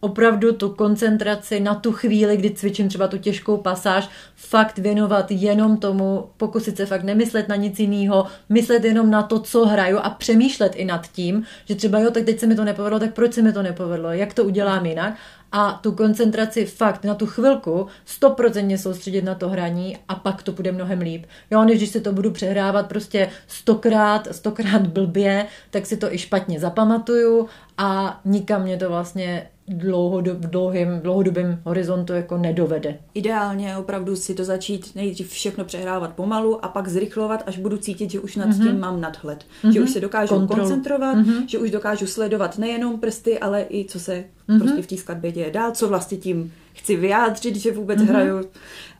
opravdu 0.00 0.52
tu 0.52 0.68
koncentraci 0.68 1.60
na 1.60 1.74
tu 1.74 1.92
chvíli, 1.92 2.36
kdy 2.36 2.50
cvičím 2.50 2.88
třeba 2.88 3.08
tu 3.08 3.18
těžkou 3.18 3.56
pasáž, 3.56 4.08
fakt 4.36 4.78
věnovat 4.78 5.30
jenom 5.30 5.76
tomu, 5.76 6.30
pokusit 6.36 6.76
se 6.76 6.86
fakt 6.86 7.02
nemyslet 7.02 7.48
na 7.48 7.56
nic 7.56 7.78
jiného, 7.78 8.26
myslet 8.48 8.84
jenom 8.84 9.10
na 9.10 9.22
to, 9.22 9.40
co 9.40 9.66
hraju 9.66 9.98
a 9.98 10.10
přemýšlet 10.10 10.76
i 10.76 10.84
nad 10.84 11.06
tím, 11.06 11.42
že 11.64 11.74
třeba 11.74 11.98
jo, 11.98 12.10
tak 12.10 12.24
teď 12.24 12.38
se 12.38 12.46
mi 12.46 12.54
to 12.54 12.64
nepovedlo, 12.64 12.98
tak 12.98 13.14
proč 13.14 13.32
se 13.32 13.42
mi 13.42 13.52
to 13.52 13.62
nepovedlo, 13.62 14.12
jak 14.12 14.34
to 14.34 14.44
udělám 14.44 14.86
jinak 14.86 15.14
a 15.52 15.72
tu 15.82 15.92
koncentraci 15.92 16.66
fakt 16.66 17.04
na 17.04 17.14
tu 17.14 17.26
chvilku 17.26 17.86
stoprocentně 18.04 18.78
soustředit 18.78 19.22
na 19.22 19.34
to 19.34 19.48
hraní 19.48 19.98
a 20.08 20.14
pak 20.14 20.42
to 20.42 20.52
bude 20.52 20.72
mnohem 20.72 21.00
líp. 21.00 21.26
Jo, 21.50 21.64
než 21.64 21.76
když 21.76 21.90
se 21.90 22.00
to 22.00 22.12
budu 22.12 22.30
přehrávat 22.30 22.88
prostě 22.88 23.28
stokrát, 23.46 24.28
stokrát 24.30 24.86
blbě, 24.86 25.46
tak 25.70 25.86
si 25.86 25.96
to 25.96 26.14
i 26.14 26.18
špatně 26.18 26.60
zapamatuju 26.60 27.48
a 27.78 28.20
nikam 28.24 28.62
mě 28.62 28.76
to 28.76 28.88
vlastně 28.88 29.48
dlouhodob, 29.68 30.38
dlouhým, 30.38 31.00
dlouhodobým 31.02 31.60
horizontu 31.64 32.12
jako 32.12 32.38
nedovede. 32.38 32.98
Ideálně 33.14 33.76
opravdu 33.76 34.16
si 34.16 34.34
to 34.34 34.44
začít 34.44 34.94
nejdřív 34.94 35.30
všechno 35.30 35.64
přehrávat 35.64 36.14
pomalu 36.14 36.64
a 36.64 36.68
pak 36.68 36.88
zrychlovat, 36.88 37.42
až 37.46 37.58
budu 37.58 37.76
cítit, 37.76 38.10
že 38.10 38.20
už 38.20 38.36
nad 38.36 38.48
mm-hmm. 38.48 38.62
tím 38.62 38.80
mám 38.80 39.00
nadhled. 39.00 39.44
Mm-hmm. 39.62 39.72
Že 39.72 39.80
už 39.80 39.90
se 39.90 40.00
dokážu 40.00 40.34
Kontrol. 40.34 40.58
koncentrovat, 40.58 41.16
mm-hmm. 41.16 41.46
že 41.46 41.58
už 41.58 41.70
dokážu 41.70 42.06
sledovat 42.06 42.58
nejenom 42.58 43.00
prsty, 43.00 43.38
ale 43.38 43.66
i 43.70 43.84
co 43.84 44.00
se 44.00 44.24
mm-hmm. 44.48 44.58
prostě 44.58 44.82
v 44.82 44.86
té 44.86 44.96
skladbě 44.96 45.32
děje 45.32 45.50
dál, 45.50 45.72
co 45.72 45.88
vlastně 45.88 46.18
tím 46.18 46.52
chci 46.72 46.96
vyjádřit, 46.96 47.56
že 47.56 47.72
vůbec 47.72 48.00
mm-hmm. 48.00 48.08
hraju. 48.08 48.44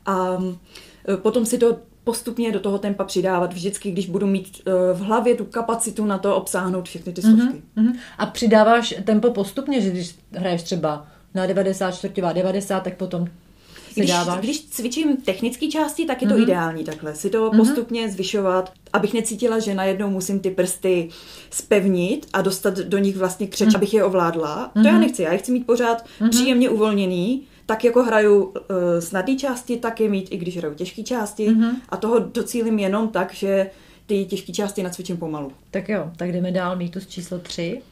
A 0.06 0.38
e, 1.08 1.16
potom 1.16 1.46
si 1.46 1.58
to 1.58 1.76
postupně 2.08 2.52
do 2.52 2.60
toho 2.60 2.78
tempa 2.78 3.04
přidávat 3.04 3.52
vždycky, 3.52 3.90
když 3.90 4.06
budu 4.06 4.26
mít 4.26 4.62
uh, 4.66 4.98
v 4.98 5.00
hlavě 5.00 5.34
tu 5.34 5.44
kapacitu 5.44 6.04
na 6.04 6.18
to 6.18 6.36
obsáhnout 6.36 6.88
všechny 6.88 7.12
ty 7.12 7.22
složky. 7.22 7.42
Uh-huh, 7.42 7.84
uh-huh. 7.84 7.96
A 8.18 8.26
přidáváš 8.26 8.94
tempo 9.04 9.30
postupně, 9.30 9.80
že 9.80 9.90
když 9.90 10.14
hraješ 10.32 10.62
třeba 10.62 11.06
na 11.34 11.46
90, 11.46 11.90
čtvrtivá 11.90 12.32
90, 12.32 12.80
tak 12.80 12.96
potom 12.96 13.28
když, 13.94 14.10
dáváš? 14.10 14.40
Když 14.40 14.66
cvičím 14.66 15.16
technické 15.16 15.68
části, 15.68 16.06
tak 16.06 16.22
je 16.22 16.28
to 16.28 16.34
uh-huh. 16.34 16.42
ideální 16.42 16.84
takhle. 16.84 17.14
Si 17.14 17.30
to 17.30 17.50
uh-huh. 17.50 17.56
postupně 17.56 18.08
zvyšovat, 18.08 18.72
abych 18.92 19.14
necítila, 19.14 19.58
že 19.58 19.74
najednou 19.74 20.10
musím 20.10 20.40
ty 20.40 20.50
prsty 20.50 21.08
spevnit 21.50 22.26
a 22.32 22.42
dostat 22.42 22.74
do 22.78 22.98
nich 22.98 23.16
vlastně 23.16 23.46
křeč, 23.46 23.68
uh-huh. 23.68 23.76
abych 23.76 23.94
je 23.94 24.04
ovládla. 24.04 24.72
Uh-huh. 24.74 24.82
To 24.82 24.88
já 24.88 24.98
nechci, 24.98 25.22
já 25.22 25.32
je 25.32 25.38
chci 25.38 25.52
mít 25.52 25.66
pořád 25.66 26.04
uh-huh. 26.20 26.30
příjemně 26.30 26.70
uvolněný, 26.70 27.46
tak 27.68 27.84
jako 27.84 28.02
hraju 28.02 28.42
uh, 28.42 28.52
snadné 28.98 29.36
části, 29.36 29.76
tak 29.76 30.00
je 30.00 30.08
mít, 30.08 30.28
i 30.30 30.36
když 30.36 30.56
hraju 30.56 30.74
těžké 30.74 31.02
části. 31.02 31.48
Mm-hmm. 31.48 31.74
A 31.88 31.96
toho 31.96 32.18
docílím 32.18 32.78
jenom 32.78 33.08
tak, 33.08 33.34
že 33.34 33.70
ty 34.06 34.24
těžké 34.24 34.52
části 34.52 34.82
nacvičím 34.82 35.16
pomalu. 35.16 35.52
Tak 35.70 35.88
jo, 35.88 36.10
tak 36.16 36.32
jdeme 36.32 36.52
dál, 36.52 36.76
mýtus 36.76 37.06
číslo 37.06 37.38
3. 37.38 37.82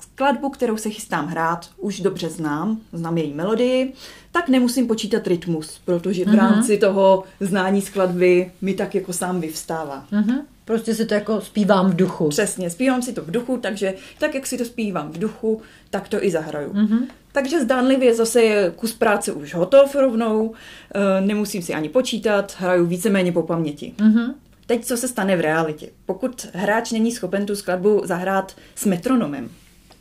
Skladbu, 0.00 0.50
kterou 0.50 0.76
se 0.76 0.90
chystám 0.90 1.26
hrát, 1.26 1.70
už 1.78 2.00
dobře 2.00 2.28
znám, 2.30 2.80
znám 2.92 3.18
její 3.18 3.34
melodii, 3.34 3.92
tak 4.32 4.48
nemusím 4.48 4.86
počítat 4.86 5.26
rytmus, 5.26 5.80
protože 5.84 6.24
v 6.24 6.34
rámci 6.34 6.78
toho 6.78 7.24
znání 7.40 7.82
skladby 7.82 8.52
mi 8.62 8.74
tak 8.74 8.94
jako 8.94 9.12
sám 9.12 9.40
vyvstává. 9.40 10.04
Mhm. 10.10 10.40
Prostě 10.64 10.94
si 10.94 11.06
to 11.06 11.14
jako 11.14 11.40
zpívám 11.40 11.90
v 11.90 11.96
duchu. 11.96 12.28
Přesně, 12.28 12.70
zpívám 12.70 13.02
si 13.02 13.12
to 13.12 13.22
v 13.22 13.30
duchu, 13.30 13.56
takže 13.56 13.94
tak, 14.18 14.34
jak 14.34 14.46
si 14.46 14.58
to 14.58 14.64
zpívám 14.64 15.12
v 15.12 15.18
duchu, 15.18 15.62
tak 15.90 16.08
to 16.08 16.24
i 16.24 16.30
zahraju. 16.30 16.72
Mm-hmm. 16.72 17.06
Takže 17.36 17.64
zdánlivě 17.64 18.14
zase 18.14 18.42
je 18.42 18.72
kus 18.76 18.92
práce 18.92 19.32
už 19.32 19.54
hotov 19.54 19.94
rovnou, 19.94 20.54
e, 20.94 21.20
nemusím 21.20 21.62
si 21.62 21.74
ani 21.74 21.88
počítat, 21.88 22.56
hraju 22.58 22.86
víceméně 22.86 23.32
po 23.32 23.42
paměti. 23.42 23.94
Mm-hmm. 23.96 24.34
Teď, 24.66 24.84
co 24.84 24.96
se 24.96 25.08
stane 25.08 25.36
v 25.36 25.40
realitě? 25.40 25.88
Pokud 26.06 26.46
hráč 26.54 26.92
není 26.92 27.12
schopen 27.12 27.46
tu 27.46 27.56
skladbu 27.56 28.02
zahrát 28.04 28.56
s 28.74 28.84
metronomem, 28.84 29.48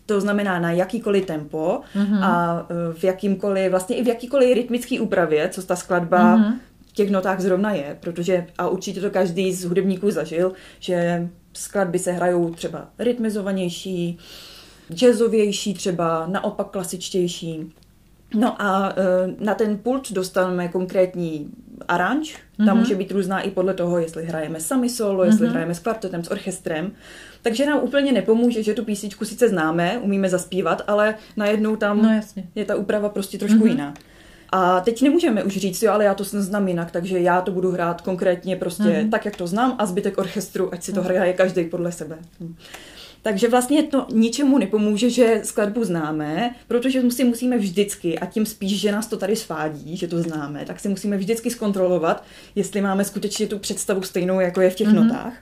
to 0.06 0.22
znamená 0.22 0.60
na 0.60 0.72
jakýkoliv 0.72 1.26
tempo 1.26 1.82
mm-hmm. 1.96 2.24
a 2.24 2.66
e, 2.70 2.94
v 2.94 3.04
jakýmkoliv, 3.04 3.72
vlastně 3.72 3.96
i 3.96 4.04
v 4.04 4.08
jakýkoliv 4.08 4.56
rytmický 4.56 5.00
úpravě, 5.00 5.50
co 5.50 5.64
ta 5.64 5.76
skladba 5.76 6.38
mm-hmm. 6.38 6.54
v 6.88 6.94
těch 6.94 7.12
notách 7.12 7.40
zrovna 7.40 7.74
je, 7.74 7.98
protože, 8.00 8.48
a 8.58 8.68
určitě 8.68 9.02
to 9.02 9.10
každý 9.10 9.54
z 9.54 9.64
hudebníků 9.66 10.12
zažil, 10.12 10.54
že 10.80 11.30
skladby 11.54 12.00
se 12.00 12.12
hrajou 12.12 12.54
třeba 12.54 12.88
rytmizovanější, 13.00 14.20
jazzovější 15.02 15.74
třeba, 15.74 16.28
naopak 16.28 16.68
klasičtější. 16.68 17.74
No 18.34 18.62
a 18.62 18.94
e, 18.98 19.46
na 19.46 19.56
ten 19.56 19.78
pult 19.78 20.12
dostaneme 20.12 20.68
konkrétní 20.68 21.50
aranž, 21.88 22.38
tam 22.58 22.68
mm-hmm. 22.68 22.80
může 22.80 22.96
být 22.96 23.12
různá 23.12 23.42
i 23.42 23.52
podle 23.52 23.74
toho, 23.74 24.00
jestli 24.00 24.26
hrajeme 24.26 24.60
sami 24.60 24.90
solo, 24.90 25.24
jestli 25.24 25.48
mm-hmm. 25.48 25.50
hrajeme 25.50 25.76
s 25.76 25.80
kvartetem, 25.80 26.24
s 26.24 26.32
orchestrem. 26.32 26.92
Takže 27.42 27.66
nám 27.66 27.80
úplně 27.84 28.12
nepomůže, 28.12 28.64
že 28.64 28.74
tu 28.74 28.86
písničku 28.86 29.26
sice 29.26 29.50
známe, 29.50 29.98
umíme 29.98 30.30
zaspívat, 30.30 30.82
ale 30.88 31.16
najednou 31.38 31.76
tam 31.76 32.02
no, 32.02 32.14
jasně. 32.14 32.48
je 32.56 32.66
ta 32.66 32.76
úprava 32.76 33.10
prostě 33.10 33.38
trošku 33.38 33.58
mm-hmm. 33.58 33.68
jiná. 33.68 33.94
A 34.50 34.80
teď 34.80 35.02
nemůžeme 35.02 35.44
už 35.44 35.58
říct, 35.58 35.84
jo, 35.84 35.92
ale 35.92 36.06
já 36.06 36.14
to 36.14 36.24
znám 36.24 36.68
jinak, 36.68 36.92
takže 36.92 37.20
já 37.20 37.42
to 37.42 37.52
budu 37.52 37.72
hrát 37.72 38.02
konkrétně 38.02 38.56
prostě 38.56 38.84
mm-hmm. 38.84 39.10
tak, 39.10 39.26
jak 39.26 39.36
to 39.36 39.48
znám 39.48 39.76
a 39.78 39.86
zbytek 39.86 40.18
orchestru, 40.18 40.74
ať 40.74 40.84
si 40.84 40.94
to 40.94 41.02
mm-hmm. 41.02 41.16
hraje 41.16 41.34
každý 41.34 41.64
podle 41.64 41.92
sebe. 41.92 42.18
Takže 43.26 43.50
vlastně 43.50 43.84
to 43.84 44.08
ničemu 44.14 44.58
nepomůže, 44.58 45.10
že 45.10 45.42
skladbu 45.44 45.84
známe, 45.84 46.56
protože 46.68 47.12
si 47.12 47.24
musíme 47.24 47.58
vždycky, 47.58 48.20
a 48.20 48.26
tím 48.26 48.46
spíš, 48.46 48.80
že 48.82 48.92
nás 48.92 49.08
to 49.08 49.18
tady 49.18 49.36
svádí, 49.36 49.98
že 49.98 50.08
to 50.08 50.22
známe, 50.22 50.66
tak 50.66 50.80
si 50.80 50.90
musíme 50.90 51.18
vždycky 51.18 51.50
zkontrolovat, 51.52 52.24
jestli 52.56 52.82
máme 52.82 53.04
skutečně 53.06 53.48
tu 53.48 53.60
představu 53.60 54.02
stejnou, 54.02 54.40
jako 54.40 54.62
je 54.62 54.70
v 54.70 54.76
těch 54.76 54.88
mm-hmm. 54.88 55.04
notách 55.04 55.34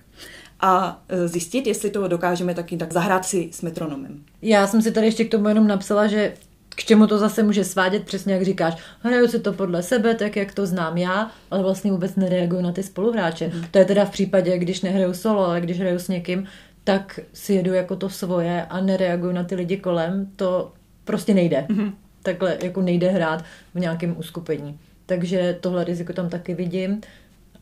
a 0.60 1.04
e, 1.10 1.28
zjistit, 1.28 1.68
jestli 1.68 1.90
to 1.90 2.08
dokážeme 2.08 2.56
taky 2.56 2.78
tak 2.78 2.94
zahrát 2.94 3.26
si 3.26 3.50
s 3.52 3.62
metronomem. 3.62 4.24
Já 4.42 4.68
jsem 4.68 4.82
si 4.82 4.92
tady 4.92 5.08
ještě 5.08 5.26
k 5.26 5.32
tomu 5.32 5.48
jenom 5.48 5.68
napsala, 5.68 6.08
že 6.08 6.34
k 6.70 6.84
čemu 6.84 7.08
to 7.08 7.18
zase 7.18 7.44
může 7.44 7.64
svádět, 7.64 8.04
přesně 8.04 8.34
jak 8.34 8.44
říkáš, 8.44 8.78
hraju 9.00 9.28
si 9.28 9.40
to 9.40 9.54
podle 9.54 9.84
sebe, 9.84 10.16
tak 10.16 10.36
jak 10.36 10.54
to 10.54 10.66
znám 10.66 10.98
já, 10.98 11.32
ale 11.52 11.64
vlastně 11.64 11.92
vůbec 11.92 12.16
nereaguju 12.16 12.62
na 12.62 12.72
ty 12.72 12.84
spoluhráče. 12.84 13.52
Mm. 13.54 13.64
To 13.72 13.80
je 13.80 13.86
teda 13.86 14.06
v 14.06 14.12
případě, 14.12 14.58
když 14.58 14.82
nehraju 14.82 15.14
solo, 15.14 15.46
ale 15.46 15.62
když 15.62 15.80
hraju 15.80 16.00
s 16.00 16.08
někým, 16.08 16.48
tak 16.84 17.20
si 17.34 17.54
jedu 17.54 17.74
jako 17.74 17.96
to 17.96 18.10
svoje 18.10 18.66
a 18.66 18.82
nereaguju 18.82 19.32
na 19.32 19.44
ty 19.44 19.56
lidi 19.56 19.78
kolem, 19.78 20.32
to 20.36 20.74
prostě 21.04 21.34
nejde. 21.34 21.66
Mm-hmm. 21.70 21.94
Takhle 22.24 22.58
jako 22.64 22.82
nejde 22.82 23.10
hrát 23.10 23.44
v 23.74 23.80
nějakém 23.80 24.18
uskupení. 24.18 24.80
Takže 25.06 25.58
tohle 25.62 25.84
riziko 25.84 26.14
tam 26.14 26.30
taky 26.30 26.54
vidím. 26.54 27.02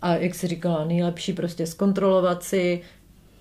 A 0.01 0.15
jak 0.15 0.35
si 0.35 0.47
říkala, 0.47 0.85
nejlepší 0.85 1.33
prostě 1.33 1.67
zkontrolovat 1.67 2.43
si 2.43 2.81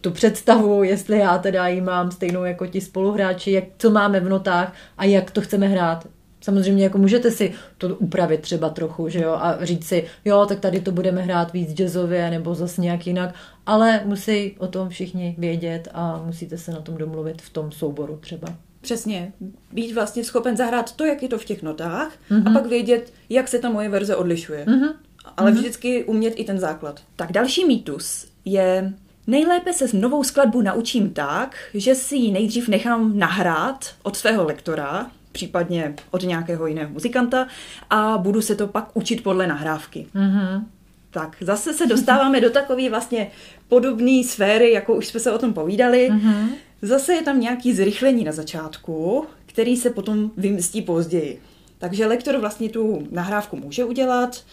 tu 0.00 0.10
představu, 0.10 0.82
jestli 0.82 1.18
já 1.18 1.38
teda 1.38 1.68
ji 1.68 1.80
mám 1.80 2.10
stejnou 2.10 2.44
jako 2.44 2.66
ti 2.66 2.80
spoluhráči, 2.80 3.50
jak, 3.50 3.64
co 3.78 3.90
máme 3.90 4.20
v 4.20 4.28
notách 4.28 4.74
a 4.98 5.04
jak 5.04 5.30
to 5.30 5.40
chceme 5.40 5.68
hrát. 5.68 6.06
Samozřejmě 6.40 6.84
jako 6.84 6.98
můžete 6.98 7.30
si 7.30 7.52
to 7.78 7.88
upravit 7.88 8.40
třeba 8.40 8.68
trochu, 8.68 9.08
že 9.08 9.20
jo, 9.20 9.32
a 9.32 9.64
říct 9.64 9.86
si, 9.86 10.04
jo, 10.24 10.46
tak 10.46 10.60
tady 10.60 10.80
to 10.80 10.92
budeme 10.92 11.22
hrát 11.22 11.52
víc 11.52 11.72
jazzově 11.72 12.30
nebo 12.30 12.54
zase 12.54 12.80
nějak 12.80 13.06
jinak, 13.06 13.34
ale 13.66 14.00
musí 14.04 14.54
o 14.58 14.66
tom 14.66 14.88
všichni 14.88 15.34
vědět 15.38 15.88
a 15.94 16.22
musíte 16.26 16.58
se 16.58 16.72
na 16.72 16.80
tom 16.80 16.96
domluvit 16.96 17.42
v 17.42 17.50
tom 17.50 17.72
souboru 17.72 18.18
třeba. 18.20 18.48
Přesně. 18.80 19.32
Být 19.72 19.94
vlastně 19.94 20.24
schopen 20.24 20.56
zahrát 20.56 20.96
to, 20.96 21.04
jak 21.04 21.22
je 21.22 21.28
to 21.28 21.38
v 21.38 21.44
těch 21.44 21.62
notách 21.62 22.12
mm-hmm. 22.30 22.50
a 22.50 22.52
pak 22.52 22.66
vědět, 22.66 23.12
jak 23.28 23.48
se 23.48 23.58
ta 23.58 23.70
moje 23.70 23.88
verze 23.88 24.16
odlišuje. 24.16 24.64
Mm-hmm. 24.64 24.92
Ale 25.36 25.50
mm-hmm. 25.50 25.54
vždycky 25.54 26.04
umět 26.04 26.34
i 26.36 26.44
ten 26.44 26.58
základ. 26.58 27.00
Tak 27.16 27.32
další 27.32 27.64
mýtus 27.64 28.26
je, 28.44 28.92
nejlépe 29.26 29.72
se 29.72 29.96
novou 29.96 30.24
skladbu 30.24 30.62
naučím 30.62 31.10
tak, 31.10 31.56
že 31.74 31.94
si 31.94 32.16
ji 32.16 32.32
nejdřív 32.32 32.68
nechám 32.68 33.18
nahrát 33.18 33.94
od 34.02 34.16
svého 34.16 34.44
lektora, 34.44 35.10
případně 35.32 35.94
od 36.10 36.22
nějakého 36.22 36.66
jiného 36.66 36.90
muzikanta 36.90 37.46
a 37.90 38.18
budu 38.18 38.42
se 38.42 38.54
to 38.54 38.66
pak 38.66 38.90
učit 38.94 39.22
podle 39.22 39.46
nahrávky. 39.46 40.06
Mm-hmm. 40.14 40.64
Tak, 41.10 41.36
zase 41.40 41.72
se 41.72 41.86
dostáváme 41.86 42.40
do 42.40 42.50
takové 42.50 42.90
vlastně 42.90 43.30
podobné 43.68 44.22
sféry, 44.24 44.72
jako 44.72 44.94
už 44.94 45.06
jsme 45.06 45.20
se 45.20 45.32
o 45.32 45.38
tom 45.38 45.52
povídali. 45.52 46.10
Mm-hmm. 46.10 46.48
Zase 46.82 47.14
je 47.14 47.22
tam 47.22 47.40
nějaký 47.40 47.72
zrychlení 47.72 48.24
na 48.24 48.32
začátku, 48.32 49.26
který 49.46 49.76
se 49.76 49.90
potom 49.90 50.30
vymstí 50.36 50.82
později. 50.82 51.40
Takže 51.78 52.06
lektor 52.06 52.36
vlastně 52.36 52.68
tu 52.68 53.08
nahrávku 53.10 53.56
může 53.56 53.84
udělat, 53.84 54.44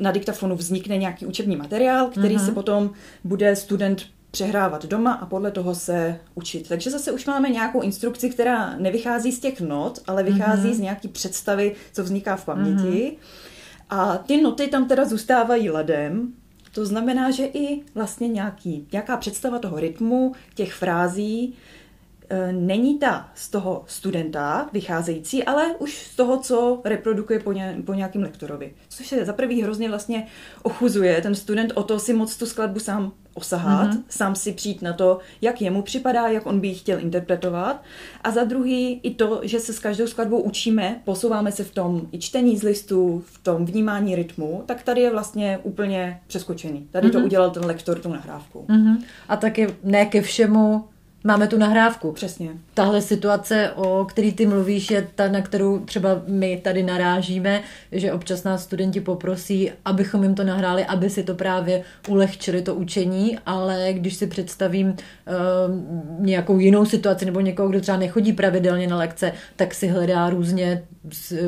na 0.00 0.10
diktafonu 0.10 0.56
vznikne 0.56 0.98
nějaký 0.98 1.26
učební 1.26 1.56
materiál, 1.56 2.06
který 2.06 2.36
mm-hmm. 2.36 2.44
se 2.44 2.52
potom 2.52 2.90
bude 3.24 3.56
student 3.56 4.06
přehrávat 4.30 4.86
doma 4.86 5.12
a 5.12 5.26
podle 5.26 5.50
toho 5.50 5.74
se 5.74 6.20
učit. 6.34 6.68
Takže 6.68 6.90
zase 6.90 7.12
už 7.12 7.26
máme 7.26 7.48
nějakou 7.48 7.80
instrukci, 7.80 8.30
která 8.30 8.76
nevychází 8.76 9.32
z 9.32 9.40
těch 9.40 9.60
not, 9.60 9.98
ale 10.06 10.22
vychází 10.22 10.68
mm-hmm. 10.68 10.74
z 10.74 10.80
nějaký 10.80 11.08
představy, 11.08 11.74
co 11.92 12.04
vzniká 12.04 12.36
v 12.36 12.44
paměti. 12.44 12.82
Mm-hmm. 12.82 13.16
A 13.90 14.16
ty 14.16 14.42
noty 14.42 14.66
tam 14.68 14.88
teda 14.88 15.04
zůstávají 15.04 15.70
ledem, 15.70 16.32
to 16.72 16.86
znamená, 16.86 17.30
že 17.30 17.44
i 17.44 17.82
vlastně 17.94 18.28
nějaký, 18.28 18.88
nějaká 18.92 19.16
představa 19.16 19.58
toho 19.58 19.80
rytmu, 19.80 20.32
těch 20.54 20.72
frází, 20.72 21.54
není 22.52 22.98
ta 22.98 23.30
z 23.34 23.48
toho 23.48 23.84
studenta 23.86 24.68
vycházející, 24.72 25.44
ale 25.44 25.66
už 25.78 26.06
z 26.06 26.16
toho, 26.16 26.38
co 26.38 26.80
reprodukuje 26.84 27.40
po, 27.40 27.52
ně, 27.52 27.76
po 27.86 27.94
nějakým 27.94 28.22
lektorovi. 28.22 28.74
Což 28.88 29.06
se 29.06 29.24
za 29.24 29.32
prvý 29.32 29.62
hrozně 29.62 29.88
vlastně 29.88 30.26
ochuzuje 30.62 31.22
ten 31.22 31.34
student 31.34 31.72
o 31.74 31.82
to 31.82 31.98
si 31.98 32.12
moc 32.12 32.36
tu 32.36 32.46
skladbu 32.46 32.80
sám 32.80 33.12
osahat, 33.34 33.90
mm-hmm. 33.90 34.02
sám 34.08 34.34
si 34.34 34.52
přijít 34.52 34.82
na 34.82 34.92
to, 34.92 35.18
jak 35.40 35.62
jemu 35.62 35.82
připadá, 35.82 36.28
jak 36.28 36.46
on 36.46 36.60
by 36.60 36.68
ji 36.68 36.74
chtěl 36.74 36.98
interpretovat. 36.98 37.82
A 38.24 38.30
za 38.30 38.44
druhý 38.44 39.00
i 39.02 39.14
to, 39.14 39.40
že 39.42 39.60
se 39.60 39.72
s 39.72 39.78
každou 39.78 40.06
skladbou 40.06 40.40
učíme, 40.40 41.00
posouváme 41.04 41.52
se 41.52 41.64
v 41.64 41.70
tom 41.70 42.08
i 42.12 42.18
čtení 42.18 42.56
z 42.56 42.62
listů, 42.62 43.24
v 43.26 43.38
tom 43.42 43.64
vnímání 43.66 44.16
rytmu, 44.16 44.62
tak 44.66 44.82
tady 44.82 45.00
je 45.00 45.10
vlastně 45.10 45.58
úplně 45.62 46.20
přeskočený. 46.26 46.88
Tady 46.90 47.08
mm-hmm. 47.08 47.12
to 47.12 47.18
mhm. 47.18 47.26
udělal 47.26 47.50
ten 47.50 47.64
lektor 47.64 47.98
tu 47.98 48.12
nahrávku. 48.12 48.66
Mm-hmm. 48.68 49.02
A 49.28 49.36
taky 49.36 49.76
ne 49.84 50.06
ke 50.06 50.22
všemu 50.22 50.84
máme 51.24 51.46
tu 51.46 51.58
nahrávku. 51.58 52.12
Přesně. 52.12 52.50
Tahle 52.74 53.02
situace, 53.02 53.70
o 53.74 54.04
který 54.04 54.32
ty 54.32 54.46
mluvíš, 54.46 54.90
je 54.90 55.08
ta, 55.14 55.28
na 55.28 55.40
kterou 55.40 55.78
třeba 55.78 56.22
my 56.26 56.60
tady 56.64 56.82
narážíme, 56.82 57.62
že 57.92 58.12
občas 58.12 58.44
nás 58.44 58.62
studenti 58.62 59.00
poprosí, 59.00 59.70
abychom 59.84 60.22
jim 60.22 60.34
to 60.34 60.44
nahráli, 60.44 60.84
aby 60.84 61.10
si 61.10 61.22
to 61.22 61.34
právě 61.34 61.82
ulehčili 62.08 62.62
to 62.62 62.74
učení, 62.74 63.38
ale 63.46 63.88
když 63.92 64.14
si 64.14 64.26
představím 64.26 64.86
uh, 64.88 64.94
nějakou 66.24 66.58
jinou 66.58 66.84
situaci 66.84 67.24
nebo 67.24 67.40
někoho, 67.40 67.68
kdo 67.68 67.80
třeba 67.80 67.98
nechodí 67.98 68.32
pravidelně 68.32 68.86
na 68.86 68.96
lekce, 68.96 69.32
tak 69.56 69.74
si 69.74 69.86
hledá 69.86 70.30
různě 70.30 70.82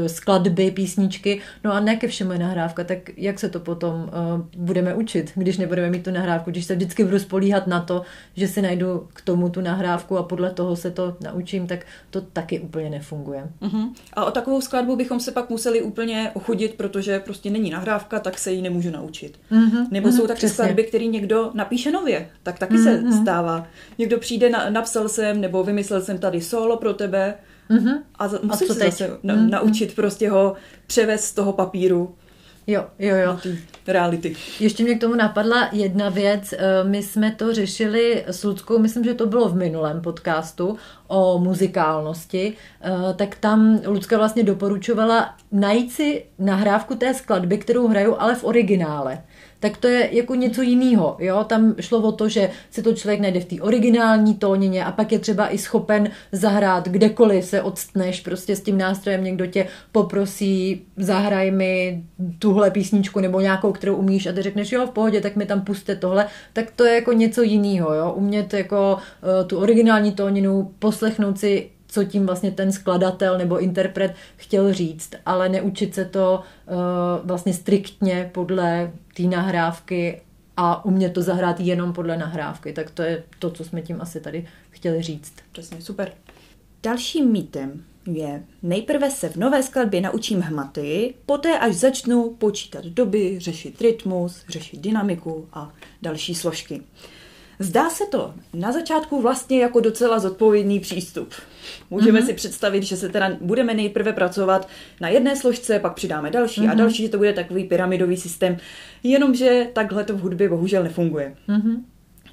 skladby, 0.06 0.70
písničky, 0.70 1.40
no 1.64 1.72
a 1.72 1.80
ne 1.80 1.96
ke 1.96 2.08
všemu 2.08 2.32
je 2.32 2.38
nahrávka, 2.38 2.84
tak 2.84 2.98
jak 3.16 3.38
se 3.38 3.48
to 3.48 3.60
potom 3.60 3.94
uh, 3.94 4.40
budeme 4.56 4.94
učit, 4.94 5.32
když 5.34 5.58
nebudeme 5.58 5.90
mít 5.90 6.04
tu 6.04 6.10
nahrávku, 6.10 6.50
když 6.50 6.64
se 6.64 6.74
vždycky 6.74 7.04
budu 7.04 7.18
spolíhat 7.18 7.66
na 7.66 7.80
to, 7.80 8.02
že 8.36 8.48
si 8.48 8.62
najdu 8.62 9.08
k 9.12 9.20
tomu 9.20 9.48
tu 9.48 9.60
nahrávku 9.62 10.18
a 10.18 10.22
podle 10.22 10.50
toho 10.50 10.76
se 10.76 10.90
to 10.90 11.16
naučím, 11.20 11.66
tak 11.66 11.86
to 12.10 12.20
taky 12.20 12.60
úplně 12.60 12.90
nefunguje. 12.90 13.50
Uh-huh. 13.62 13.92
A 14.12 14.24
o 14.24 14.30
takovou 14.30 14.60
skladbu 14.60 14.96
bychom 14.96 15.20
se 15.20 15.32
pak 15.32 15.50
museli 15.50 15.82
úplně 15.82 16.30
ochudit, 16.34 16.74
protože 16.74 17.20
prostě 17.20 17.50
není 17.50 17.70
nahrávka, 17.70 18.20
tak 18.20 18.38
se 18.38 18.52
ji 18.52 18.62
nemůžu 18.62 18.90
naučit. 18.90 19.38
Uh-huh. 19.52 19.86
Nebo 19.90 20.08
uh-huh. 20.08 20.16
jsou 20.16 20.26
taky 20.26 20.38
Přesně. 20.38 20.54
skladby, 20.54 20.84
které 20.84 21.06
někdo 21.06 21.50
napíše 21.54 21.90
nově, 21.90 22.30
tak 22.42 22.58
taky 22.58 22.74
uh-huh. 22.74 23.10
se 23.10 23.22
stává. 23.22 23.66
Někdo 23.98 24.18
přijde, 24.18 24.50
na, 24.50 24.70
napsal 24.70 25.08
jsem, 25.08 25.40
nebo 25.40 25.64
vymyslel 25.64 26.00
jsem 26.00 26.18
tady 26.18 26.40
solo 26.40 26.76
pro 26.76 26.94
tebe, 26.94 27.34
Uh-huh. 27.70 28.02
A 28.18 28.28
musím 28.28 28.70
a 28.70 28.74
se 28.74 28.74
teď? 28.74 28.92
zase 28.92 29.18
na, 29.22 29.34
uh-huh. 29.34 29.50
naučit 29.50 29.94
prostě 29.94 30.30
ho 30.30 30.54
převést 30.86 31.24
z 31.24 31.32
toho 31.32 31.52
papíru 31.52 32.14
Jo, 32.66 32.84
jo, 32.98 33.16
jo. 33.16 33.38
reality. 33.86 34.36
Ještě 34.60 34.84
mě 34.84 34.94
k 34.94 35.00
tomu 35.00 35.14
napadla 35.14 35.68
jedna 35.72 36.08
věc. 36.08 36.52
Eh, 36.52 36.84
my 36.84 37.02
jsme 37.02 37.30
to 37.30 37.54
řešili 37.54 38.24
s 38.26 38.44
Ludskou, 38.44 38.78
myslím, 38.78 39.04
že 39.04 39.14
to 39.14 39.26
bylo 39.26 39.48
v 39.48 39.56
minulém 39.56 40.00
podcastu 40.00 40.76
o 41.08 41.38
muzikálnosti, 41.38 42.54
eh, 42.80 43.14
tak 43.14 43.36
tam 43.36 43.80
Lucka 43.86 44.18
vlastně 44.18 44.42
doporučovala 44.42 45.34
najít 45.52 45.92
si 45.92 46.24
nahrávku 46.38 46.94
té 46.94 47.14
skladby, 47.14 47.58
kterou 47.58 47.88
hraju, 47.88 48.16
ale 48.18 48.34
v 48.34 48.44
originále. 48.44 49.22
Tak 49.62 49.76
to 49.76 49.88
je 49.88 50.08
jako 50.12 50.34
něco 50.34 50.62
jiného. 50.62 51.16
Jo? 51.18 51.44
Tam 51.44 51.74
šlo 51.80 51.98
o 51.98 52.12
to, 52.12 52.28
že 52.28 52.50
si 52.70 52.82
to 52.82 52.92
člověk 52.92 53.20
najde 53.20 53.40
v 53.40 53.44
té 53.44 53.60
originální 53.60 54.34
tónině 54.34 54.84
a 54.84 54.92
pak 54.92 55.12
je 55.12 55.18
třeba 55.18 55.54
i 55.54 55.58
schopen 55.58 56.10
zahrát 56.32 56.88
kdekoliv 56.88 57.44
se 57.44 57.62
odstneš 57.62 58.20
prostě 58.20 58.56
s 58.56 58.60
tím 58.60 58.78
nástrojem, 58.78 59.24
někdo 59.24 59.46
tě 59.46 59.66
poprosí, 59.92 60.82
zahraj 60.96 61.50
mi 61.50 62.04
tuhle 62.38 62.70
písničku 62.70 63.20
nebo 63.20 63.40
nějakou, 63.40 63.72
kterou 63.72 63.96
umíš 63.96 64.26
a 64.26 64.32
ty 64.32 64.42
řekneš, 64.42 64.72
jo, 64.72 64.86
v 64.86 64.90
pohodě, 64.90 65.20
tak 65.20 65.36
mi 65.36 65.46
tam 65.46 65.60
puste 65.60 65.96
tohle, 65.96 66.26
tak 66.52 66.70
to 66.76 66.84
je 66.84 66.94
jako 66.94 67.12
něco 67.12 67.42
jiného, 67.42 67.94
jo, 67.94 68.12
umět 68.12 68.54
jako 68.54 68.96
uh, 68.96 69.46
tu 69.46 69.58
originální 69.58 70.12
tóninu, 70.12 70.72
poslechnout 70.78 71.38
si 71.38 71.70
co 71.92 72.04
tím 72.04 72.26
vlastně 72.26 72.50
ten 72.50 72.72
skladatel 72.72 73.38
nebo 73.38 73.58
interpret 73.58 74.14
chtěl 74.36 74.72
říct, 74.72 75.10
ale 75.26 75.48
neučit 75.48 75.94
se 75.94 76.04
to 76.04 76.40
uh, 76.66 77.26
vlastně 77.26 77.54
striktně 77.54 78.30
podle 78.34 78.92
té 79.16 79.22
nahrávky 79.22 80.20
a 80.56 80.84
umět 80.84 81.12
to 81.12 81.22
zahrát 81.22 81.60
jenom 81.60 81.92
podle 81.92 82.16
nahrávky. 82.16 82.72
Tak 82.72 82.90
to 82.90 83.02
je 83.02 83.22
to, 83.38 83.50
co 83.50 83.64
jsme 83.64 83.82
tím 83.82 84.00
asi 84.00 84.20
tady 84.20 84.46
chtěli 84.70 85.02
říct. 85.02 85.32
Přesně, 85.52 85.80
super. 85.80 86.12
Dalším 86.82 87.32
mýtem 87.32 87.84
je, 88.06 88.42
nejprve 88.62 89.10
se 89.10 89.28
v 89.28 89.36
nové 89.36 89.62
skladbě 89.62 90.00
naučím 90.00 90.40
hmaty, 90.40 91.14
poté 91.26 91.58
až 91.58 91.74
začnu 91.74 92.30
počítat 92.30 92.84
doby, 92.84 93.36
řešit 93.38 93.80
rytmus, 93.80 94.44
řešit 94.48 94.80
dynamiku 94.80 95.48
a 95.52 95.72
další 96.02 96.34
složky. 96.34 96.82
Zdá 97.62 97.90
se 97.90 98.04
to 98.06 98.34
na 98.54 98.72
začátku 98.72 99.22
vlastně 99.22 99.60
jako 99.60 99.80
docela 99.80 100.18
zodpovědný 100.18 100.80
přístup. 100.80 101.34
Můžeme 101.90 102.20
mm-hmm. 102.20 102.26
si 102.26 102.34
představit, 102.34 102.82
že 102.82 102.96
se 102.96 103.08
teda 103.08 103.30
budeme 103.40 103.74
nejprve 103.74 104.12
pracovat 104.12 104.68
na 105.00 105.08
jedné 105.08 105.36
složce, 105.36 105.78
pak 105.78 105.94
přidáme 105.94 106.30
další 106.30 106.60
mm-hmm. 106.60 106.70
a 106.70 106.74
mhm. 106.74 106.78
další, 106.78 107.02
že 107.02 107.08
to 107.08 107.18
bude 107.18 107.32
takový 107.32 107.64
pyramidový 107.64 108.16
systém, 108.16 108.56
jenomže 109.02 109.68
takhle 109.72 110.04
to 110.04 110.16
v 110.16 110.20
hudbě 110.20 110.48
bohužel 110.48 110.82
nefunguje. 110.82 111.34
Mm-hmm. 111.48 111.82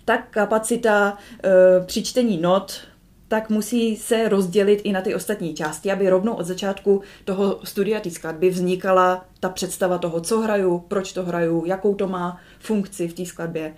Tak 0.05 0.27
kapacita 0.29 1.17
e, 1.43 1.85
při 1.85 2.03
čtení 2.03 2.37
not 2.37 2.81
tak 3.29 3.49
musí 3.49 3.95
se 3.95 4.29
rozdělit 4.29 4.81
i 4.83 4.91
na 4.91 5.01
ty 5.01 5.15
ostatní 5.15 5.53
části, 5.53 5.91
aby 5.91 6.09
rovnou 6.09 6.33
od 6.33 6.45
začátku 6.45 7.01
toho 7.25 7.59
studia 7.63 7.99
té 7.99 8.09
skladby 8.11 8.49
vznikala 8.49 9.25
ta 9.39 9.49
představa 9.49 9.97
toho, 9.97 10.21
co 10.21 10.39
hraju, 10.39 10.83
proč 10.87 11.13
to 11.13 11.23
hraju, 11.23 11.63
jakou 11.65 11.95
to 11.95 12.07
má 12.07 12.37
funkci 12.59 13.07
v 13.07 13.13
té 13.13 13.25
skladbě. 13.25 13.73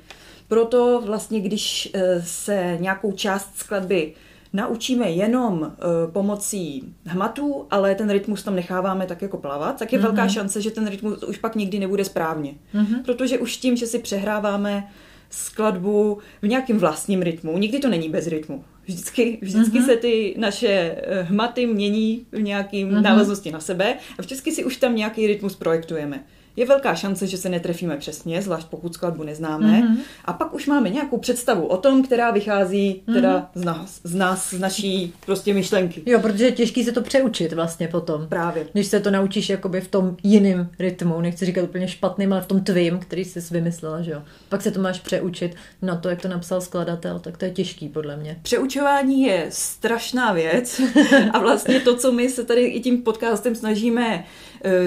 Proto 0.48 1.01
vlastně, 1.05 1.39
když 1.39 1.91
eh, 1.93 2.22
se 2.22 2.77
nějakou 2.79 3.12
část 3.12 3.58
skladby 3.58 4.13
naučíme 4.53 5.10
jenom 5.10 5.62
uh, 5.62 6.12
pomocí 6.12 6.93
hmatů, 7.05 7.65
ale 7.72 7.96
ten 7.96 8.10
rytmus 8.10 8.43
tam 8.43 8.55
necháváme 8.55 9.05
tak 9.05 9.22
jako 9.22 9.38
plavat, 9.38 9.79
tak 9.79 9.93
je 9.93 10.00
mm-hmm. 10.00 10.01
velká 10.01 10.27
šance, 10.27 10.62
že 10.62 10.72
ten 10.72 10.88
rytmus 10.88 11.24
už 11.24 11.38
pak 11.38 11.55
nikdy 11.55 11.79
nebude 11.79 12.05
správně. 12.05 12.53
Mm-hmm. 12.75 13.03
Protože 13.05 13.39
už 13.39 13.58
tím, 13.58 13.77
že 13.77 13.88
si 13.88 14.00
přehráváme 14.00 14.88
skladbu 15.31 16.17
v 16.41 16.47
nějakém 16.47 16.77
vlastním 16.77 17.21
rytmu, 17.21 17.57
nikdy 17.57 17.79
to 17.79 17.89
není 17.89 18.09
bez 18.09 18.27
rytmu. 18.27 18.63
Vždycky, 18.85 19.38
vždycky 19.41 19.79
mm-hmm. 19.79 19.85
se 19.85 19.95
ty 19.95 20.35
naše 20.38 20.67
eh, 20.67 21.21
hmaty 21.21 21.65
mění 21.65 22.25
v 22.31 22.41
nějakým 22.41 22.89
mm-hmm. 22.89 23.01
návaznosti 23.01 23.51
na 23.51 23.59
sebe 23.59 23.97
a 24.19 24.21
vždycky 24.21 24.51
si 24.51 24.63
už 24.63 24.77
tam 24.77 24.95
nějaký 24.95 25.27
rytmus 25.27 25.55
projektujeme 25.55 26.23
je 26.55 26.65
velká 26.65 26.96
šance, 26.96 27.27
že 27.27 27.38
se 27.38 27.50
netrefíme 27.50 27.98
přesně, 27.98 28.41
zvlášť 28.41 28.67
pokud 28.67 28.93
skladbu 28.93 29.24
neznáme. 29.24 29.81
Mm-hmm. 29.81 29.98
A 30.25 30.34
pak 30.34 30.53
už 30.53 30.67
máme 30.67 30.89
nějakou 30.89 31.17
představu 31.17 31.65
o 31.65 31.77
tom, 31.77 32.03
která 32.03 32.31
vychází 32.31 33.03
teda 33.13 33.38
mm-hmm. 33.39 33.62
z 33.62 33.63
nás, 33.63 34.01
z 34.03 34.15
nás, 34.15 34.50
z 34.50 34.60
naší 34.60 35.13
prostě 35.25 35.53
myšlenky. 35.53 36.01
Jo, 36.05 36.20
protože 36.20 36.46
je 36.46 36.51
těžký 36.51 36.84
se 36.84 36.91
to 36.91 37.01
přeučit 37.01 37.53
vlastně 37.53 37.88
potom. 37.88 38.28
Právě. 38.28 38.67
Když 38.73 38.88
se 38.88 38.99
to 38.99 39.12
naučíš 39.12 39.49
jakoby 39.49 39.82
v 39.82 39.88
tom 39.88 40.17
jiném 40.23 40.69
rytmu, 40.80 41.21
nechci 41.21 41.45
říkat 41.45 41.63
úplně 41.63 41.88
špatným, 41.88 42.34
ale 42.34 42.41
v 42.41 42.47
tom 42.47 42.63
tvým, 42.63 42.99
který 42.99 43.25
jsi 43.25 43.39
vymyslela, 43.52 44.02
že 44.02 44.12
jo. 44.12 44.21
Pak 44.49 44.62
se 44.62 44.71
to 44.71 44.82
máš 44.82 44.99
přeučit 44.99 45.56
na 45.82 45.95
to, 45.95 46.10
jak 46.10 46.21
to 46.21 46.28
napsal 46.28 46.62
skladatel, 46.62 47.19
tak 47.19 47.38
to 47.38 47.45
je 47.45 47.52
těžký 47.52 47.89
podle 47.89 48.17
mě. 48.17 48.39
Přeučování 48.41 49.23
je 49.23 49.45
strašná 49.49 50.34
věc 50.34 50.82
a 51.34 51.39
vlastně 51.39 51.80
to, 51.80 51.95
co 51.95 52.12
my 52.12 52.30
se 52.30 52.43
tady 52.43 52.65
i 52.65 52.80
tím 52.80 53.02
podcastem 53.02 53.56
snažíme 53.56 54.23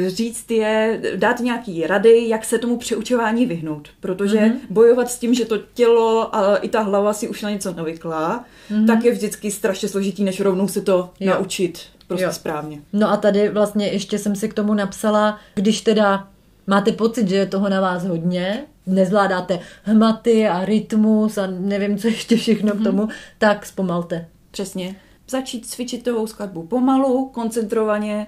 říct 0.06 0.50
je, 0.50 1.00
dát 1.16 1.40
nějaký 1.40 1.86
rady, 1.86 2.28
jak 2.28 2.44
se 2.44 2.58
tomu 2.58 2.76
přeučování 2.76 3.46
vyhnout. 3.46 3.88
Protože 4.00 4.38
mm-hmm. 4.38 4.58
bojovat 4.70 5.10
s 5.10 5.18
tím, 5.18 5.34
že 5.34 5.44
to 5.44 5.58
tělo 5.74 6.36
a 6.36 6.56
i 6.56 6.68
ta 6.68 6.80
hlava 6.80 7.12
si 7.12 7.28
už 7.28 7.42
na 7.42 7.50
něco 7.50 7.72
navykla, 7.72 8.44
mm-hmm. 8.70 8.86
tak 8.86 9.04
je 9.04 9.12
vždycky 9.12 9.50
strašně 9.50 9.88
složitý, 9.88 10.24
než 10.24 10.40
rovnou 10.40 10.68
se 10.68 10.80
to 10.80 11.10
jo. 11.20 11.34
naučit 11.34 11.78
prostě 12.08 12.24
jo. 12.24 12.32
správně. 12.32 12.80
No 12.92 13.10
a 13.10 13.16
tady 13.16 13.48
vlastně 13.48 13.86
ještě 13.86 14.18
jsem 14.18 14.36
si 14.36 14.48
k 14.48 14.54
tomu 14.54 14.74
napsala, 14.74 15.38
když 15.54 15.80
teda 15.80 16.28
máte 16.66 16.92
pocit, 16.92 17.28
že 17.28 17.36
je 17.36 17.46
toho 17.46 17.68
na 17.68 17.80
vás 17.80 18.04
hodně, 18.04 18.64
nezvládáte 18.86 19.58
hmaty 19.82 20.48
a 20.48 20.64
rytmus 20.64 21.38
a 21.38 21.46
nevím, 21.46 21.98
co 21.98 22.08
ještě 22.08 22.36
všechno 22.36 22.68
mm-hmm. 22.68 22.76
k 22.76 22.80
mhm. 22.80 22.84
tomu, 22.84 23.08
tak 23.38 23.66
zpomalte. 23.66 24.26
Přesně. 24.50 24.96
Začít 25.28 25.66
cvičit 25.66 26.02
tou 26.02 26.26
skladbu 26.26 26.62
pomalu, 26.62 27.30
koncentrovaně, 27.34 28.26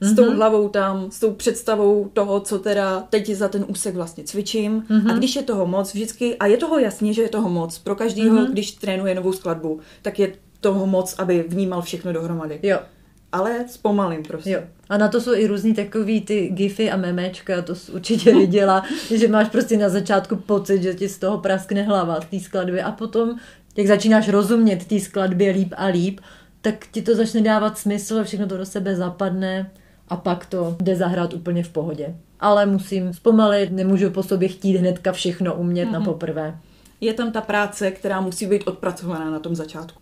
s 0.00 0.14
tou 0.14 0.22
mm-hmm. 0.22 0.36
hlavou 0.36 0.68
tam, 0.68 1.10
s 1.10 1.20
tou 1.20 1.32
představou 1.32 2.10
toho, 2.12 2.40
co 2.40 2.58
teda 2.58 3.00
teď 3.10 3.30
za 3.30 3.48
ten 3.48 3.64
úsek 3.68 3.94
vlastně 3.94 4.24
cvičím. 4.24 4.84
A 5.10 5.12
když 5.12 5.36
je 5.36 5.42
toho 5.42 5.66
moc 5.66 5.94
vždycky, 5.94 6.36
a 6.36 6.46
je 6.46 6.56
toho 6.56 6.78
jasně, 6.78 7.12
že 7.12 7.22
je 7.22 7.28
toho 7.28 7.48
moc, 7.48 7.78
pro 7.78 7.94
každého, 7.94 8.36
mm-hmm. 8.36 8.50
když 8.50 8.72
trénuje 8.72 9.14
novou 9.14 9.32
skladbu, 9.32 9.80
tak 10.02 10.18
je 10.18 10.32
toho 10.60 10.86
moc, 10.86 11.14
aby 11.18 11.44
vnímal 11.48 11.82
všechno 11.82 12.12
dohromady. 12.12 12.60
Jo. 12.62 12.78
Ale 13.32 13.64
zpomalím 13.68 14.22
prostě. 14.22 14.50
Jo. 14.50 14.60
A 14.88 14.98
na 14.98 15.08
to 15.08 15.20
jsou 15.20 15.34
i 15.34 15.46
různý 15.46 15.74
takový 15.74 16.20
ty 16.20 16.48
gify 16.48 16.90
a 16.90 16.96
memečka, 16.96 17.62
to 17.62 17.74
jsi 17.74 17.92
určitě 17.92 18.34
viděla, 18.34 18.84
že 19.14 19.28
máš 19.28 19.48
prostě 19.48 19.76
na 19.76 19.88
začátku 19.88 20.36
pocit, 20.36 20.82
že 20.82 20.94
ti 20.94 21.08
z 21.08 21.18
toho 21.18 21.38
praskne 21.38 21.82
hlava 21.82 22.20
z 22.20 22.24
té 22.24 22.40
skladby 22.40 22.82
a 22.82 22.92
potom, 22.92 23.36
jak 23.76 23.86
začínáš 23.86 24.28
rozumět 24.28 24.84
té 24.84 25.00
skladbě 25.00 25.52
líp 25.52 25.74
a 25.76 25.86
líp, 25.86 26.20
tak 26.60 26.86
ti 26.92 27.02
to 27.02 27.14
začne 27.14 27.40
dávat 27.40 27.78
smysl, 27.78 28.24
všechno 28.24 28.46
to 28.46 28.56
do 28.56 28.66
sebe 28.66 28.96
zapadne 28.96 29.70
a 30.08 30.16
pak 30.16 30.46
to 30.46 30.76
jde 30.82 30.96
zahrát 30.96 31.34
úplně 31.34 31.62
v 31.62 31.68
pohodě. 31.68 32.14
Ale 32.40 32.66
musím 32.66 33.12
zpomalit, 33.12 33.70
nemůžu 33.70 34.10
po 34.10 34.22
sobě 34.22 34.48
chtít 34.48 34.76
hnedka 34.76 35.12
všechno 35.12 35.54
umět 35.54 35.84
mm-hmm. 35.84 35.92
na 35.92 35.98
mhm. 35.98 36.08
poprvé. 36.08 36.58
Je 37.00 37.14
tam 37.14 37.32
ta 37.32 37.40
práce, 37.40 37.90
která 37.90 38.20
musí 38.20 38.46
být 38.46 38.66
odpracovaná 38.66 39.30
na 39.30 39.38
tom 39.38 39.54
začátku. 39.54 40.00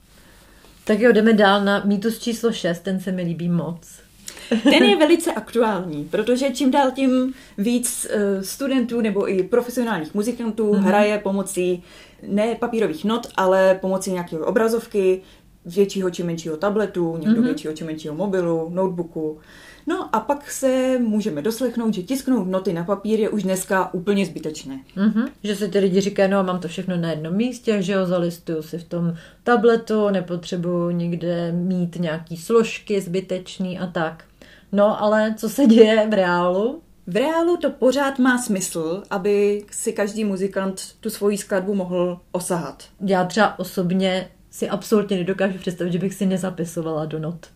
Tak 0.84 1.00
jo, 1.00 1.12
jdeme 1.12 1.32
dál 1.32 1.64
na 1.64 1.82
mýtus 1.84 2.18
číslo 2.18 2.52
6, 2.52 2.80
ten 2.80 3.00
se 3.00 3.12
mi 3.12 3.22
líbí 3.22 3.48
moc. 3.48 4.06
Ten 4.62 4.82
je 4.82 4.96
velice 4.96 5.32
aktuální, 5.32 6.04
protože 6.04 6.50
čím 6.50 6.70
dál 6.70 6.90
tím 6.90 7.34
víc 7.58 8.06
eh, 8.10 8.42
studentů 8.42 9.00
nebo 9.00 9.30
i 9.30 9.42
profesionálních 9.42 10.14
muzikantů 10.14 10.72
mm-hmm. 10.72 10.80
hraje 10.80 11.18
pomocí 11.18 11.82
ne 12.28 12.54
papírových 12.54 13.04
not, 13.04 13.26
ale 13.36 13.78
pomocí 13.80 14.10
nějaké 14.10 14.38
obrazovky, 14.38 15.22
většího 15.64 16.10
či 16.10 16.22
menšího 16.22 16.56
tabletu, 16.56 17.16
někdo 17.16 17.40
mm-hmm. 17.40 17.44
většího 17.44 17.72
či 17.72 17.84
menšího 17.84 18.14
mobilu, 18.14 18.70
notebooku. 18.74 19.38
No 19.86 20.14
a 20.14 20.20
pak 20.20 20.50
se 20.50 20.98
můžeme 20.98 21.42
doslechnout, 21.42 21.94
že 21.94 22.02
tisknout 22.02 22.48
noty 22.48 22.72
na 22.72 22.84
papír 22.84 23.20
je 23.20 23.28
už 23.28 23.42
dneska 23.42 23.94
úplně 23.94 24.26
zbytečné. 24.26 24.80
Mm-hmm. 24.96 25.28
Že 25.44 25.56
se 25.56 25.68
ty 25.68 25.78
lidi 25.78 26.00
říkají, 26.00 26.30
no 26.30 26.44
mám 26.44 26.60
to 26.60 26.68
všechno 26.68 26.96
na 26.96 27.10
jednom 27.10 27.34
místě, 27.34 27.82
že 27.82 27.92
jo, 27.92 28.06
zalistuju 28.06 28.62
si 28.62 28.78
v 28.78 28.84
tom 28.84 29.14
tabletu, 29.44 30.08
nepotřebuju 30.08 30.90
nikde 30.90 31.52
mít 31.52 31.96
nějaký 31.96 32.36
složky 32.36 33.00
zbytečný 33.00 33.78
a 33.78 33.86
tak. 33.86 34.24
No 34.72 35.02
ale 35.02 35.34
co 35.36 35.48
se 35.48 35.66
děje 35.66 36.06
v 36.10 36.12
reálu? 36.12 36.82
V 37.06 37.16
reálu 37.16 37.56
to 37.56 37.70
pořád 37.70 38.18
má 38.18 38.38
smysl, 38.38 39.02
aby 39.10 39.64
si 39.70 39.92
každý 39.92 40.24
muzikant 40.24 40.82
tu 41.00 41.10
svoji 41.10 41.38
skladbu 41.38 41.74
mohl 41.74 42.20
osahat. 42.32 42.84
Já 43.00 43.24
třeba 43.24 43.58
osobně 43.58 44.28
si 44.50 44.68
absolutně 44.68 45.16
nedokážu 45.16 45.58
představit, 45.58 45.92
že 45.92 45.98
bych 45.98 46.14
si 46.14 46.26
nezapisovala 46.26 47.06
do 47.06 47.18
not. 47.18 47.46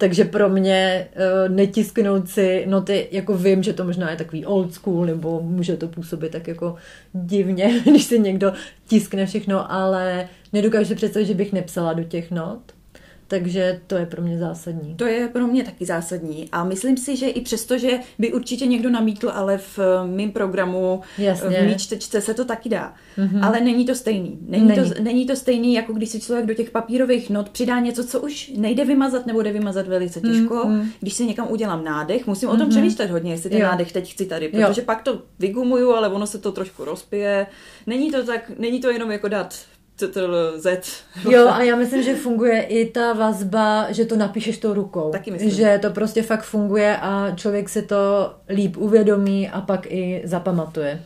Takže 0.00 0.24
pro 0.24 0.48
mě 0.48 1.08
uh, 1.16 1.54
netisknout 1.54 2.28
si 2.28 2.66
noty, 2.66 3.08
jako 3.10 3.36
vím, 3.36 3.62
že 3.62 3.72
to 3.72 3.84
možná 3.84 4.10
je 4.10 4.16
takový 4.16 4.46
old 4.46 4.74
school, 4.74 5.06
nebo 5.06 5.40
může 5.40 5.76
to 5.76 5.88
působit 5.88 6.32
tak 6.32 6.48
jako 6.48 6.74
divně, 7.12 7.80
když 7.90 8.04
si 8.04 8.18
někdo 8.18 8.52
tiskne 8.88 9.26
všechno, 9.26 9.72
ale 9.72 10.28
nedokážu 10.52 10.88
si 10.88 10.94
představit, 10.94 11.26
že 11.26 11.34
bych 11.34 11.52
nepsala 11.52 11.92
do 11.92 12.04
těch 12.04 12.30
not. 12.30 12.60
Takže 13.30 13.80
to 13.86 13.96
je 13.96 14.06
pro 14.06 14.22
mě 14.22 14.38
zásadní. 14.38 14.94
To 14.94 15.06
je 15.06 15.28
pro 15.28 15.46
mě 15.46 15.64
taky 15.64 15.86
zásadní. 15.86 16.48
A 16.52 16.64
myslím 16.64 16.96
si, 16.96 17.16
že 17.16 17.28
i 17.28 17.40
přesto, 17.40 17.78
že 17.78 17.98
by 18.18 18.32
určitě 18.32 18.66
někdo 18.66 18.90
namítl, 18.90 19.30
ale 19.34 19.58
v 19.58 19.78
eh, 19.78 20.06
mém 20.06 20.30
programu, 20.30 21.00
Jasně. 21.18 21.62
v 21.62 21.66
mý 21.66 21.74
čtečce 21.74 22.20
se 22.20 22.34
to 22.34 22.44
taky 22.44 22.68
dá. 22.68 22.94
Mm-hmm. 23.18 23.46
Ale 23.46 23.60
není 23.60 23.86
to 23.86 23.94
stejný. 23.94 24.38
Není, 24.48 24.66
není. 24.66 24.90
To, 24.90 25.02
není 25.02 25.26
to 25.26 25.36
stejný, 25.36 25.74
jako 25.74 25.92
když 25.92 26.08
si 26.08 26.20
člověk 26.20 26.46
do 26.46 26.54
těch 26.54 26.70
papírových 26.70 27.30
not 27.30 27.48
přidá 27.48 27.80
něco, 27.80 28.04
co 28.04 28.20
už 28.20 28.52
nejde 28.56 28.84
vymazat 28.84 29.26
nebo 29.26 29.42
jde 29.42 29.52
vymazat 29.52 29.86
velice 29.86 30.20
těžko. 30.20 30.54
Mm-hmm. 30.54 30.86
Když 31.00 31.14
si 31.14 31.26
někam 31.26 31.50
udělám 31.50 31.84
nádech, 31.84 32.26
musím 32.26 32.48
mm-hmm. 32.48 32.52
o 32.52 32.56
tom 32.56 32.66
mhm. 32.66 32.70
přemýšlet 32.70 33.10
hodně, 33.10 33.32
jestli 33.32 33.50
ten 33.50 33.60
jo. 33.60 33.66
nádech 33.66 33.92
teď 33.92 34.12
chci 34.12 34.26
tady, 34.26 34.48
protože 34.48 34.80
jo. 34.80 34.84
pak 34.84 35.02
to 35.02 35.22
vygumuju, 35.38 35.92
ale 35.92 36.08
ono 36.08 36.26
se 36.26 36.38
to 36.38 36.52
trošku 36.52 36.84
rozpije. 36.84 37.46
Není 37.86 38.10
to 38.10 38.24
tak, 38.24 38.50
není 38.58 38.80
to 38.80 38.90
jenom 38.90 39.10
jako 39.10 39.28
dát 39.28 39.54
Z. 40.56 41.02
Jo, 41.30 41.48
a 41.48 41.62
já 41.62 41.76
myslím, 41.76 42.02
že 42.02 42.14
funguje 42.14 42.62
i 42.62 42.90
ta 42.90 43.12
vazba, 43.12 43.92
že 43.92 44.04
to 44.04 44.16
napíšeš 44.16 44.58
tou 44.58 44.74
rukou. 44.74 45.10
Taky 45.10 45.30
myslím. 45.30 45.50
Že 45.50 45.78
to 45.82 45.90
prostě 45.90 46.22
fakt 46.22 46.42
funguje 46.42 46.96
a 46.96 47.30
člověk 47.36 47.68
si 47.68 47.82
to 47.82 48.34
líp 48.48 48.76
uvědomí 48.76 49.48
a 49.48 49.60
pak 49.60 49.86
i 49.86 50.22
zapamatuje. 50.24 51.02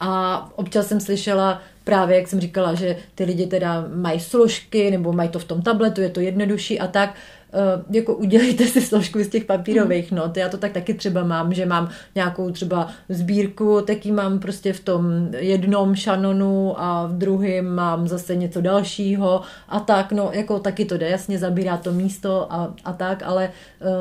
A 0.00 0.50
občas 0.56 0.86
jsem 0.86 1.00
slyšela 1.00 1.62
právě, 1.84 2.16
jak 2.16 2.28
jsem 2.28 2.40
říkala, 2.40 2.74
že 2.74 2.96
ty 3.14 3.24
lidi 3.24 3.46
teda 3.46 3.86
mají 3.94 4.20
složky 4.20 4.90
nebo 4.90 5.12
mají 5.12 5.28
to 5.28 5.38
v 5.38 5.44
tom 5.44 5.62
tabletu, 5.62 6.00
je 6.00 6.10
to 6.10 6.20
jednodušší 6.20 6.80
a 6.80 6.86
tak, 6.86 7.14
uh, 7.54 7.94
jako 7.96 8.14
udělejte 8.14 8.66
si 8.66 8.80
složku 8.80 9.18
z 9.18 9.28
těch 9.28 9.44
papírových 9.44 10.12
mm. 10.12 10.18
not. 10.18 10.36
Já 10.36 10.48
to 10.48 10.58
tak 10.58 10.72
taky 10.72 10.94
třeba 10.94 11.24
mám, 11.24 11.54
že 11.54 11.66
mám 11.66 11.88
nějakou 12.14 12.50
třeba 12.50 12.88
sbírku, 13.08 13.80
taky 13.80 14.12
mám 14.12 14.38
prostě 14.38 14.72
v 14.72 14.80
tom 14.80 15.28
jednom 15.38 15.94
šanonu 15.94 16.80
a 16.80 17.06
v 17.06 17.12
druhém 17.12 17.74
mám 17.74 18.08
zase 18.08 18.36
něco 18.36 18.60
dalšího 18.60 19.40
a 19.68 19.80
tak, 19.80 20.12
no 20.12 20.30
jako 20.32 20.58
taky 20.58 20.84
to 20.84 20.98
jde, 20.98 21.08
jasně 21.08 21.38
zabírá 21.38 21.76
to 21.76 21.92
místo 21.92 22.52
a, 22.52 22.74
a 22.84 22.92
tak, 22.92 23.22
ale 23.22 23.50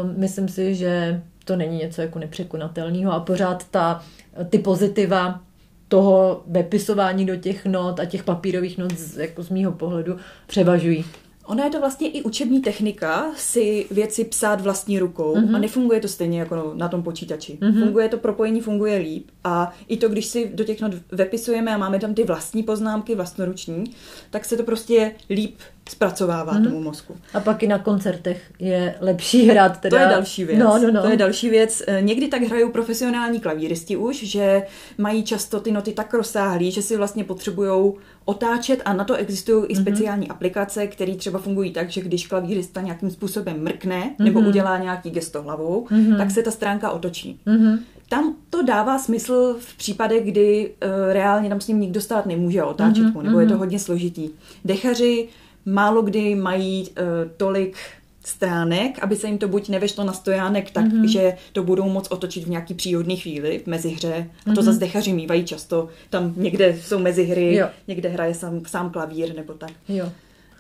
um, 0.04 0.14
myslím 0.18 0.48
si, 0.48 0.76
že 0.76 1.22
to 1.46 1.56
není 1.56 1.78
něco 1.78 2.02
jako 2.02 2.20
nepřekonatelného 2.20 3.12
a 3.12 3.20
pořád 3.20 3.68
ta, 3.72 4.04
ty 4.50 4.60
pozitiva 4.60 5.42
toho 5.88 6.44
vepisování 6.48 7.26
do 7.26 7.36
těch 7.36 7.66
not 7.66 8.00
a 8.00 8.06
těch 8.06 8.24
papírových 8.24 8.78
not 8.78 8.98
z, 8.98 9.18
jako 9.18 9.44
z 9.44 9.50
mýho 9.50 9.72
pohledu 9.72 10.18
převažují. 10.48 11.06
Ona 11.46 11.64
je 11.64 11.70
to 11.70 11.80
vlastně 11.80 12.10
i 12.10 12.22
učební 12.22 12.62
technika 12.62 13.32
si 13.36 13.86
věci 13.92 14.24
psát 14.24 14.62
vlastní 14.62 15.00
rukou 15.00 15.36
mm-hmm. 15.36 15.56
a 15.56 15.60
nefunguje 15.60 16.00
to 16.00 16.08
stejně 16.08 16.40
jako 16.40 16.72
na 16.76 16.90
tom 16.90 17.04
počítači. 17.04 17.58
Mm-hmm. 17.62 17.84
Funguje 17.84 18.10
to 18.10 18.18
propojení, 18.18 18.62
funguje 18.62 18.98
líp 18.98 19.30
a 19.44 19.74
i 19.88 19.98
to, 19.98 20.10
když 20.10 20.26
si 20.26 20.52
do 20.54 20.64
těch 20.64 20.82
not 20.82 20.92
vepisujeme 21.12 21.74
a 21.74 21.78
máme 21.78 22.00
tam 22.00 22.14
ty 22.14 22.24
vlastní 22.24 22.64
poznámky, 22.64 23.16
vlastnoruční, 23.16 23.84
tak 24.30 24.46
se 24.46 24.58
to 24.58 24.64
prostě 24.64 25.12
líp 25.30 25.56
zpracovává 25.90 26.54
mm-hmm. 26.54 26.64
tomu 26.64 26.82
mozku. 26.82 27.16
A 27.34 27.40
pak 27.40 27.64
i 27.64 27.68
na 27.68 27.80
koncertech 27.80 28.52
je 28.60 28.96
lepší 29.00 29.48
hrát 29.50 29.80
teda. 29.80 29.98
To 29.98 30.04
je 30.04 30.10
další 30.10 30.46
věc. 30.46 30.60
No, 30.60 30.80
no, 30.80 30.92
no. 30.92 31.02
To 31.02 31.10
je 31.10 31.18
další 31.18 31.50
věc. 31.50 31.84
Eh, 31.88 32.02
někdy 32.02 32.28
tak 32.28 32.42
hrajou 32.42 32.72
profesionální 32.72 33.40
klavíristi 33.40 33.98
už, 33.98 34.24
že 34.24 34.64
mají 34.98 35.24
často 35.24 35.60
ty 35.60 35.72
noty 35.72 35.94
tak 35.94 36.14
rozsáhlý, 36.14 36.72
že 36.72 36.82
si 36.82 36.98
vlastně 36.98 37.24
potřebují 37.24 37.94
otáčet 38.26 38.82
a 38.86 38.94
na 38.94 39.04
to 39.04 39.14
existují 39.14 39.66
i 39.66 39.74
mhm. 39.74 39.82
speciální 39.82 40.28
mm-hmm. 40.28 40.32
aplikace, 40.32 40.88
které 40.88 41.16
třeba 41.16 41.40
fungují 41.40 41.72
tak, 41.72 41.90
že 41.90 42.02
když 42.02 42.28
klavírista 42.28 42.82
nějakým 42.82 43.12
způsobem 43.12 43.64
mrkne 43.64 44.02
mm-hmm. 44.02 44.24
nebo 44.24 44.40
udělá 44.40 44.78
nějaký 44.78 45.10
gesto 45.10 45.42
hlavou, 45.42 45.88
mm-hmm. 45.92 46.18
tak 46.18 46.32
se 46.32 46.44
ta 46.44 46.52
stránka 46.52 46.92
otočí. 46.92 47.40
Mm-hmm. 47.48 47.80
Tam 48.10 48.36
to 48.50 48.64
dává 48.64 49.00
smysl 49.00 49.56
v 49.60 49.78
případech, 49.78 50.26
kdy 50.26 50.72
uh, 50.84 51.14
reálně 51.14 51.50
tam 51.50 51.62
s 51.62 51.68
ním 51.68 51.80
nikdo 51.80 52.02
stát 52.02 52.26
nemůže 52.26 52.64
otáčet 52.64 53.04
mm-hmm. 53.04 53.22
nebo 53.22 53.40
je 53.40 53.46
to 53.46 53.54
mhm. 53.54 53.60
hodně 53.60 53.80
složitý. 53.80 54.30
Dechaři 54.66 55.28
málo 55.66 56.02
kdy 56.02 56.36
mají 56.36 56.90
uh, 56.90 56.96
tolik 57.38 57.78
stránek, 58.26 59.00
aby 59.04 59.16
se 59.16 59.28
jim 59.28 59.38
to 59.38 59.48
buď 59.48 59.70
nevešlo 59.70 60.04
na 60.04 60.14
stojánek 60.14 60.72
tak, 60.72 60.86
mm-hmm. 60.86 61.08
že 61.08 61.34
to 61.54 61.64
budou 61.64 61.90
moc 61.90 62.08
otočit 62.12 62.44
v 62.44 62.50
nějaký 62.50 62.74
příhodný 62.74 63.18
chvíli 63.18 63.62
v 63.64 63.68
mezihře. 63.68 64.14
A 64.16 64.44
to 64.46 64.52
mm-hmm. 64.52 64.64
zase 64.64 64.80
dechaři 64.80 65.14
mývají 65.14 65.46
často. 65.46 65.90
Tam 66.10 66.34
někde 66.38 66.78
jsou 66.78 67.00
mezihry, 67.00 67.56
jo. 67.56 67.70
někde 67.88 68.10
hraje 68.10 68.34
sám, 68.34 68.62
sám 68.68 68.90
klavír 68.90 69.36
nebo 69.36 69.54
tak. 69.54 69.72
Jo. 69.90 70.12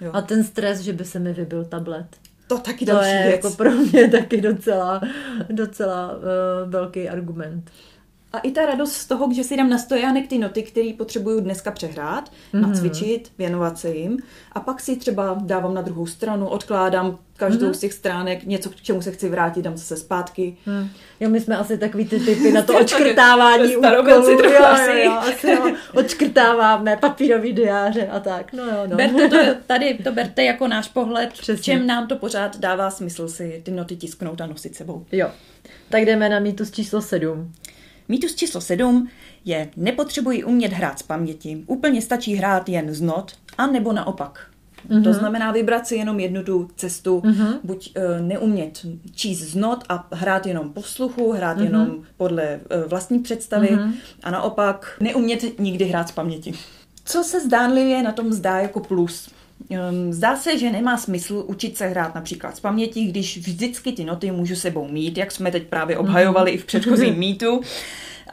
jo. 0.01 0.11
A 0.13 0.21
ten 0.21 0.43
stres, 0.43 0.79
že 0.79 0.93
by 0.93 1.05
se 1.05 1.19
mi 1.19 1.33
vybil 1.33 1.65
tablet. 1.65 2.07
To 2.47 2.57
taky 2.57 2.85
to 2.85 2.91
další 2.91 3.09
je 3.09 3.23
věc. 3.23 3.35
jako 3.35 3.49
pro 3.55 3.71
mě 3.71 4.09
taky 4.09 4.41
docela, 4.41 5.01
docela 5.49 6.11
uh, 6.11 6.71
velký 6.71 7.09
argument. 7.09 7.71
A 8.33 8.39
i 8.39 8.51
ta 8.51 8.65
radost 8.65 8.93
z 8.93 9.05
toho, 9.05 9.33
že 9.33 9.43
si 9.43 9.57
dám 9.57 9.69
na 9.69 9.77
stojánek 9.77 10.27
ty 10.27 10.37
noty, 10.37 10.63
které 10.63 10.91
potřebuju 10.97 11.39
dneska 11.39 11.71
přehrát, 11.71 12.29
mm-hmm. 12.29 12.61
nacvičit, 12.61 13.31
věnovat 13.37 13.77
se 13.77 13.89
jim. 13.89 14.17
A 14.51 14.59
pak 14.59 14.79
si 14.79 14.95
třeba 14.95 15.37
dávám 15.41 15.73
na 15.73 15.81
druhou 15.81 16.05
stranu, 16.05 16.47
odkládám 16.47 17.17
každou 17.37 17.67
mm-hmm. 17.67 17.73
z 17.73 17.79
těch 17.79 17.93
stránek, 17.93 18.43
něco, 18.43 18.69
k 18.69 18.75
čemu 18.75 19.01
se 19.01 19.11
chci 19.11 19.29
vrátit, 19.29 19.61
dám 19.61 19.77
zase 19.77 19.97
zpátky. 19.97 20.57
Mm. 20.65 20.89
Jo, 21.19 21.29
my 21.29 21.41
jsme 21.41 21.57
asi 21.57 21.77
takový 21.77 22.05
ty 22.05 22.19
typy 22.19 22.51
na 22.51 22.61
to 22.61 22.77
odškrtávání 22.79 23.75
úkolů. 23.75 24.09
Jo, 24.09 24.29
jo, 24.29 24.51
jo, 25.03 25.11
asi 25.11 25.49
jo. 25.49 25.73
Odškrtáváme 25.93 26.97
papírový 26.97 27.53
diáře 27.53 28.07
a 28.07 28.19
tak. 28.19 28.53
No 28.53 28.63
jo, 28.63 28.83
no. 28.87 28.95
Berte 28.95 29.29
to, 29.29 29.37
tady 29.67 29.93
to 30.03 30.11
berte 30.11 30.43
jako 30.43 30.67
náš 30.67 30.87
pohled, 30.87 31.33
Přesně. 31.33 31.63
čem 31.63 31.87
nám 31.87 32.07
to 32.07 32.15
pořád 32.15 32.59
dává 32.59 32.91
smysl 32.91 33.27
si 33.27 33.61
ty 33.65 33.71
noty 33.71 33.95
tisknout 33.95 34.41
a 34.41 34.45
nosit 34.45 34.75
sebou. 34.75 35.05
Jo. 35.11 35.31
Tak 35.89 36.05
jdeme 36.05 36.29
na 36.29 36.39
mýtus 36.39 36.71
číslo 36.71 37.01
7. 37.01 37.51
Mýtus 38.07 38.35
číslo 38.35 38.61
7 38.61 39.09
je 39.45 39.69
nepotřebuji 39.77 40.43
umět 40.43 40.73
hrát 40.73 40.99
z 40.99 41.03
paměti. 41.03 41.63
Úplně 41.67 42.01
stačí 42.01 42.35
hrát 42.35 42.69
jen 42.69 42.93
z 42.93 43.01
not, 43.01 43.31
a 43.57 43.67
nebo 43.67 43.93
naopak. 43.93 44.47
Mm-hmm. 44.89 45.03
To 45.03 45.09
mhm. 45.09 45.19
znamená 45.19 45.51
vybrat 45.51 45.87
si 45.87 45.95
jenom 45.95 46.19
jednu 46.19 46.43
tu 46.43 46.69
cestu, 46.75 47.19
mm-hmm. 47.19 47.59
buď 47.63 47.93
uh, 47.97 48.27
neumět 48.27 48.85
číst 49.15 49.39
z 49.39 49.55
not 49.55 49.83
a 49.89 50.07
hrát 50.11 50.45
jenom 50.45 50.73
posluchu, 50.73 51.31
hrát 51.31 51.57
mm-hmm. 51.57 51.63
jenom 51.63 52.03
podle 52.17 52.59
uh, 52.83 52.89
vlastní 52.89 53.19
představy 53.19 53.67
mm-hmm. 53.67 53.93
a 54.23 54.31
naopak 54.31 54.97
neumět 54.99 55.59
nikdy 55.59 55.85
hrát 55.85 56.09
z 56.09 56.11
paměti. 56.11 56.53
Co 57.05 57.23
se 57.23 57.39
zdánlivě 57.39 58.03
na 58.03 58.11
tom 58.11 58.33
zdá 58.33 58.59
jako 58.59 58.79
plus? 58.79 59.29
Um, 59.69 60.13
zdá 60.13 60.35
se, 60.35 60.57
že 60.57 60.71
nemá 60.71 60.97
smysl 60.97 61.43
učit 61.47 61.77
se 61.77 61.87
hrát 61.87 62.15
například 62.15 62.57
z 62.57 62.59
paměti, 62.59 63.05
když 63.05 63.37
vždycky 63.37 63.91
ty 63.91 64.05
noty 64.05 64.31
můžu 64.31 64.55
sebou 64.55 64.87
mít, 64.87 65.17
jak 65.17 65.31
jsme 65.31 65.51
teď 65.51 65.67
právě 65.67 65.97
obhajovali 65.97 66.51
mm-hmm. 66.51 66.55
i 66.55 66.57
v 66.57 66.65
předchozím 66.65 67.15
mýtu. 67.17 67.61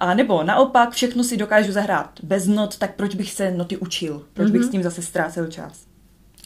A 0.00 0.14
nebo 0.14 0.42
naopak, 0.42 0.90
všechno 0.90 1.24
si 1.24 1.36
dokážu 1.36 1.72
zahrát 1.72 2.10
bez 2.22 2.46
not, 2.46 2.78
tak 2.78 2.94
proč 2.94 3.14
bych 3.14 3.32
se 3.32 3.50
noty 3.50 3.76
učil? 3.76 4.26
Proč 4.34 4.48
mm-hmm. 4.48 4.52
bych 4.52 4.64
s 4.64 4.68
tím 4.68 4.82
zase 4.82 5.02
ztrácel 5.02 5.46
čas? 5.46 5.89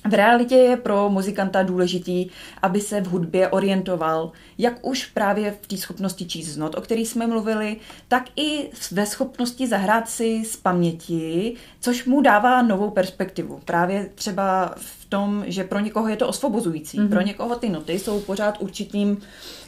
V 0.09 0.15
realitě 0.15 0.55
je 0.55 0.77
pro 0.77 1.11
muzikanta 1.11 1.63
důležitý, 1.63 2.31
aby 2.63 2.81
se 2.81 3.01
v 3.01 3.07
hudbě 3.07 3.49
orientoval, 3.49 4.33
jak 4.59 4.87
už 4.87 5.07
právě 5.07 5.51
v 5.63 5.67
té 5.67 5.77
schopnosti 5.77 6.27
číst 6.27 6.49
z 6.49 6.57
not, 6.57 6.75
o 6.75 6.81
který 6.81 7.07
jsme 7.07 7.27
mluvili, 7.27 7.77
tak 8.09 8.25
i 8.37 8.71
ve 8.93 9.07
schopnosti 9.07 9.67
zahrát 9.67 10.09
si 10.09 10.45
z 10.45 10.57
paměti, 10.57 11.55
což 11.81 12.05
mu 12.05 12.21
dává 12.21 12.63
novou 12.63 12.91
perspektivu. 12.91 13.61
Právě 13.65 14.11
třeba 14.15 14.75
v 14.77 15.05
tom, 15.05 15.45
že 15.47 15.65
pro 15.65 15.79
někoho 15.79 16.09
je 16.09 16.17
to 16.17 16.29
osvobozující. 16.29 16.99
Mm-hmm. 16.99 17.09
Pro 17.09 17.21
někoho 17.21 17.57
ty 17.57 17.69
noty 17.69 17.99
jsou 17.99 18.21
pořád 18.21 18.57
určitým 18.61 19.19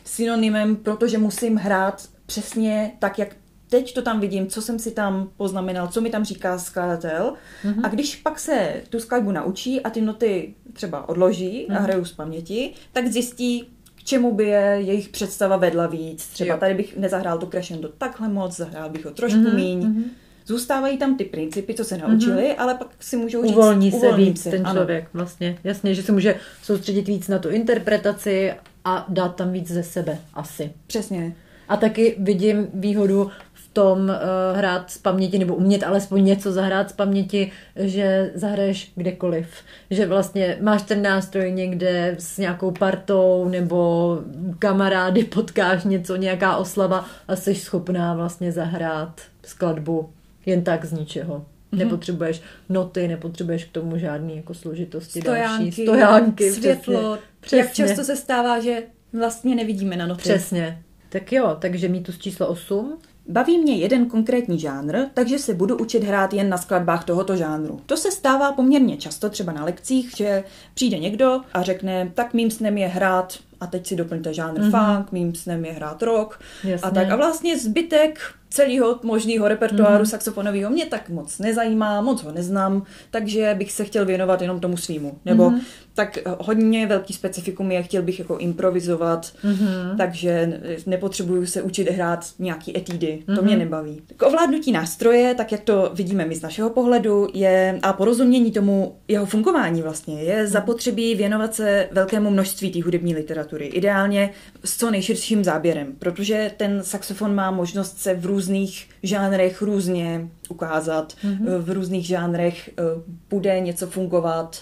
synonymem, 0.05 0.77
protože 0.77 1.19
musím 1.19 1.57
hrát 1.57 2.09
přesně 2.27 2.93
tak, 2.99 3.19
jak 3.19 3.37
teď 3.69 3.95
to 3.95 4.03
tam 4.03 4.21
vidím, 4.21 4.47
co 4.47 4.63
jsem 4.63 4.79
si 4.79 4.91
tam 4.91 5.31
poznamenal, 5.37 5.89
co 5.89 6.01
mi 6.01 6.11
tam 6.11 6.25
říká 6.25 6.59
skladatel. 6.59 7.35
Mm-hmm. 7.65 7.81
A 7.83 7.89
když 7.89 8.17
pak 8.17 8.39
se 8.39 8.83
tu 8.89 9.01
skladbu 9.01 9.33
naučí 9.33 9.81
a 9.81 9.91
ty 9.91 10.01
noty 10.01 10.55
třeba 10.73 11.09
odloží 11.09 11.67
mm-hmm. 11.69 11.73
a 11.73 11.75
mhm. 11.75 11.85
hrajou 11.85 12.05
z 12.05 12.13
paměti, 12.13 12.73
tak 12.93 13.07
zjistí, 13.07 13.69
k 13.95 14.05
čemu 14.05 14.35
by 14.35 14.45
je 14.45 14.79
jejich 14.79 15.09
představa 15.09 15.57
vedla 15.57 15.87
víc. 15.87 16.27
Třeba 16.27 16.55
jo. 16.55 16.61
tady 16.61 16.75
bych 16.75 16.97
nezahrál 16.97 17.39
to 17.39 17.47
crescendo 17.47 17.89
takhle 17.99 18.29
moc, 18.29 18.57
zahrál 18.57 18.91
bych 18.91 19.05
ho 19.05 19.11
trošku 19.11 19.39
mm-hmm. 19.39 19.55
míň. 19.55 19.81
Mm-hmm. 19.81 20.05
Zůstávají 20.47 20.99
tam 20.99 21.17
ty 21.17 21.25
principy, 21.25 21.75
co 21.75 21.85
se 21.85 21.99
naučili, 21.99 22.43
mm-hmm. 22.43 22.55
ale 22.59 22.75
pak 22.75 22.89
si 23.01 23.17
můžou 23.17 23.43
říct... 23.43 23.53
Uvolní 23.53 23.93
se 23.93 24.13
víc 24.13 24.43
si. 24.43 24.51
ten 24.51 24.65
člověk, 24.65 25.03
ano. 25.03 25.11
vlastně. 25.13 25.59
Jasně, 25.65 25.95
že 25.95 26.03
se 26.03 26.13
může 26.13 26.35
soustředit 26.63 27.09
víc 27.09 27.29
na 27.29 27.39
tu 27.39 27.49
interpretaci 27.49 28.53
a 28.85 29.07
dát 29.09 29.37
tam 29.37 29.53
víc 29.53 29.71
ze 29.71 29.83
sebe, 29.83 30.19
asi. 30.35 30.73
Přesně. 30.87 31.37
A 31.69 31.77
taky 31.77 32.17
vidím 32.19 32.69
výhodu 32.75 33.31
tom 33.77 34.09
uh, 34.09 34.59
hrát 34.59 34.91
z 34.91 34.99
paměti 34.99 35.39
nebo 35.39 35.55
umět 35.55 35.85
alespoň 35.85 36.25
něco 36.25 36.53
zahrát 36.53 36.91
z 36.91 36.93
paměti, 36.93 37.53
že 37.77 38.31
zahraješ 38.35 38.93
kdekoliv. 38.95 39.49
Že 39.91 40.07
vlastně 40.07 40.59
máš 40.61 40.83
ten 40.83 41.03
nástroj 41.03 41.53
někde 41.53 42.17
s 42.19 42.39
nějakou 42.39 42.71
partou 42.71 43.49
nebo 43.49 44.19
kamarády 44.59 45.25
potkáš 45.25 45.85
něco, 45.85 46.17
nějaká 46.17 46.57
oslava 46.57 47.05
a 47.29 47.37
jsi 47.37 47.55
schopná 47.55 48.15
vlastně 48.15 48.53
zahrát 48.53 49.21
skladbu 49.45 50.11
jen 50.47 50.63
tak 50.63 50.85
z 50.85 50.93
ničeho. 50.93 51.35
Mm-hmm. 51.37 51.79
Nepotřebuješ 51.79 52.43
noty, 52.69 53.09
nepotřebuješ 53.09 53.65
k 53.65 53.73
tomu 53.73 53.99
žádný 53.99 54.37
jako 54.37 54.55
složitosti 54.55 55.21
stojánky, 55.21 55.65
další. 55.65 55.83
Stojánky, 55.83 56.53
světlo. 56.53 57.19
Přesně. 57.41 57.59
Jak 57.59 57.73
často 57.73 58.05
se 58.05 58.17
stává, 58.17 58.61
že 58.61 58.83
vlastně 59.13 59.55
nevidíme 59.55 59.97
na 59.97 60.07
noty. 60.07 60.23
Přesně. 60.23 60.83
Tak 61.09 61.33
jo, 61.33 61.57
takže 61.61 61.89
mýtus 61.89 62.19
číslo 62.19 62.47
8. 62.47 62.99
Baví 63.29 63.59
mě 63.59 63.77
jeden 63.77 64.07
konkrétní 64.07 64.59
žánr, 64.59 64.99
takže 65.15 65.39
se 65.39 65.55
budu 65.55 65.77
učit 65.77 66.05
hrát 66.05 66.33
jen 66.33 66.49
na 66.49 66.59
skladbách 66.59 67.05
tohoto 67.05 67.37
žánru. 67.37 67.81
To 67.87 67.97
se 67.97 68.11
stává 68.11 68.53
poměrně 68.53 68.97
často, 68.97 69.31
třeba 69.31 69.53
na 69.53 69.65
lekcích, 69.65 70.13
že 70.17 70.45
přijde 70.75 70.99
někdo 70.99 71.41
a 71.53 71.63
řekne, 71.63 72.11
tak 72.15 72.35
mým 72.35 72.51
snem 72.51 72.79
je 72.79 72.87
hrát 72.87 73.39
a 73.61 73.67
teď 73.67 73.87
si 73.87 73.97
doplňte 73.97 74.35
žánr 74.35 74.61
mm-hmm. 74.61 74.95
funk, 74.97 75.13
mým 75.13 75.35
snem 75.35 75.65
je 75.65 75.73
hrát 75.73 76.03
rock 76.03 76.41
Jasně. 76.65 76.89
a 76.89 76.91
tak. 76.91 77.11
A 77.11 77.17
vlastně 77.17 77.59
zbytek 77.59 78.21
celého 78.51 78.99
možného 79.03 79.49
repertoáru 79.49 80.05
mm-hmm. 80.05 80.11
saxofonového 80.11 80.71
mě 80.71 80.87
tak 80.87 81.09
moc 81.09 81.39
nezajímá, 81.39 82.01
moc 82.01 82.23
ho 82.23 82.33
neznám, 82.33 82.83
takže 83.11 83.55
bych 83.59 83.73
se 83.73 83.85
chtěl 83.85 84.05
věnovat 84.07 84.43
jenom 84.43 84.61
tomu 84.61 84.77
svýmu. 84.77 85.19
Nebo 85.25 85.51
mm-hmm. 85.51 85.61
Tak 85.97 86.19
hodně 86.39 86.87
velký 86.87 87.13
specifikum 87.13 87.71
je, 87.71 87.83
chtěl 87.83 88.03
bych 88.03 88.19
jako 88.19 88.39
improvizovat, 88.39 89.33
mm-hmm. 89.45 89.97
takže 89.97 90.61
nepotřebuju 90.87 91.47
se 91.47 91.63
učit 91.63 91.91
hrát 91.91 92.27
nějaký 92.39 92.79
etídy, 92.79 93.23
to 93.27 93.33
mm-hmm. 93.33 93.43
mě 93.43 93.57
nebaví. 93.57 94.03
K 94.17 94.23
ovládnutí 94.23 94.73
nástroje, 94.73 95.35
tak 95.35 95.53
jak 95.53 95.61
to 95.61 95.91
vidíme 95.95 96.25
my 96.25 96.35
z 96.35 96.43
našeho 96.43 96.71
pohledu, 96.71 97.29
je 97.35 97.79
a 97.83 97.93
porozumění 97.93 98.53
tomu 98.53 98.97
jeho 99.09 99.27
fungování 99.27 99.83
vlastně, 99.83 100.23
je 100.23 100.47
zapotřebí 100.47 101.15
věnovat 101.15 101.55
se 101.55 101.89
velkému 101.93 102.31
množství 102.31 102.71
té 102.71 102.83
hudební 102.83 103.15
literatury. 103.15 103.67
Ideálně 103.67 104.31
s 104.65 104.77
co 104.77 104.91
nejširším 104.91 105.45
záběrem, 105.45 105.93
protože 105.99 106.51
ten 106.57 106.83
saxofon 106.83 107.35
má 107.35 107.51
možnost 107.51 107.99
se 107.99 108.15
v 108.15 108.27
různých 108.27 108.57
různých 108.67 108.89
žánrech 109.03 109.63
různě 109.63 110.29
ukázat, 110.49 111.13
mm-hmm. 111.13 111.59
v 111.59 111.71
různých 111.71 112.07
žánrech 112.07 112.69
eh, 112.69 112.83
bude 113.31 113.61
něco 113.61 113.87
fungovat 113.87 114.59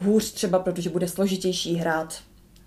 hůř 0.00 0.32
třeba, 0.32 0.58
protože 0.58 0.90
bude 0.90 1.08
složitější 1.08 1.74
hrát 1.74 2.20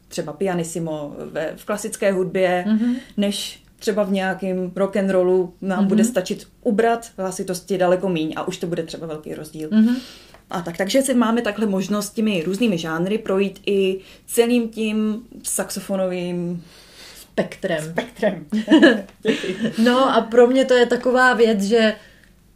třeba 0.07 0.33
pianissimo 0.33 1.15
ve, 1.31 1.53
v 1.55 1.65
klasické 1.65 2.11
hudbě, 2.11 2.65
mm-hmm. 2.67 2.95
než 3.17 3.63
třeba 3.79 4.03
v 4.03 4.11
nějakém 4.11 4.71
rock 4.75 4.95
and 4.95 5.09
rollu 5.09 5.53
nám 5.61 5.83
mm-hmm. 5.83 5.87
bude 5.87 6.03
stačit 6.03 6.47
ubrat 6.63 7.11
hlasitosti 7.17 7.77
daleko 7.77 8.09
míň 8.09 8.33
a 8.35 8.47
už 8.47 8.57
to 8.57 8.67
bude 8.67 8.83
třeba 8.83 9.07
velký 9.07 9.33
rozdíl. 9.33 9.69
Mm-hmm. 9.69 9.95
A 10.49 10.61
tak, 10.61 10.77
takže 10.77 11.01
si 11.01 11.13
máme 11.13 11.41
takhle 11.41 11.65
možnost 11.65 12.13
těmi 12.13 12.43
různými 12.43 12.77
žánry 12.77 13.17
projít 13.17 13.61
i 13.65 13.99
celým 14.25 14.69
tím 14.69 15.21
saxofonovým 15.43 16.63
spektrem. 17.15 17.83
Spektrem. 17.91 18.45
no 19.83 20.15
a 20.15 20.21
pro 20.21 20.47
mě 20.47 20.65
to 20.65 20.73
je 20.73 20.85
taková 20.85 21.33
věc, 21.33 21.63
že 21.63 21.95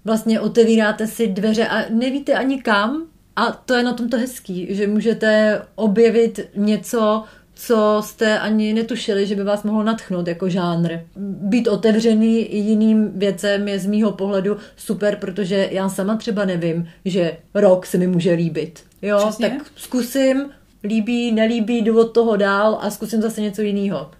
vlastně 0.06 0.40
otevíráte 0.40 1.08
si 1.08 1.28
dveře 1.28 1.68
a 1.68 1.90
nevíte 1.90 2.34
ani 2.34 2.62
kam 2.62 3.08
a 3.36 3.52
to 3.52 3.74
je 3.74 3.84
na 3.84 3.94
tomto 3.94 4.18
hezký, 4.18 4.68
že 4.70 4.88
můžete 4.88 5.62
objevit 5.76 6.40
něco, 6.56 7.24
co 7.56 8.02
jste 8.06 8.40
ani 8.40 8.74
netušili, 8.74 9.28
že 9.28 9.36
by 9.36 9.44
vás 9.44 9.64
mohlo 9.64 9.84
natchnout 9.84 10.28
jako 10.28 10.50
žánr. 10.50 11.00
Být 11.16 11.68
otevřený 11.68 12.56
jiným 12.56 13.12
věcem 13.16 13.68
je 13.68 13.80
z 13.80 13.86
mýho 13.86 14.12
pohledu 14.12 14.58
super, 14.76 15.16
protože 15.16 15.70
já 15.72 15.90
sama 15.90 16.18
třeba 16.18 16.46
nevím, 16.46 16.88
že 17.06 17.38
rok 17.54 17.86
se 17.86 17.98
mi 17.98 18.08
může 18.08 18.34
líbit. 18.34 18.84
Jo, 19.02 19.18
Přesně. 19.18 19.50
tak 19.50 19.68
zkusím, 19.76 20.50
líbí, 20.84 21.32
nelíbí, 21.32 21.78
jdu 21.78 22.00
od 22.00 22.14
toho 22.14 22.36
dál 22.36 22.80
a 22.82 22.90
zkusím 22.90 23.22
zase 23.22 23.42
něco 23.42 23.62
jiného. 23.62 24.12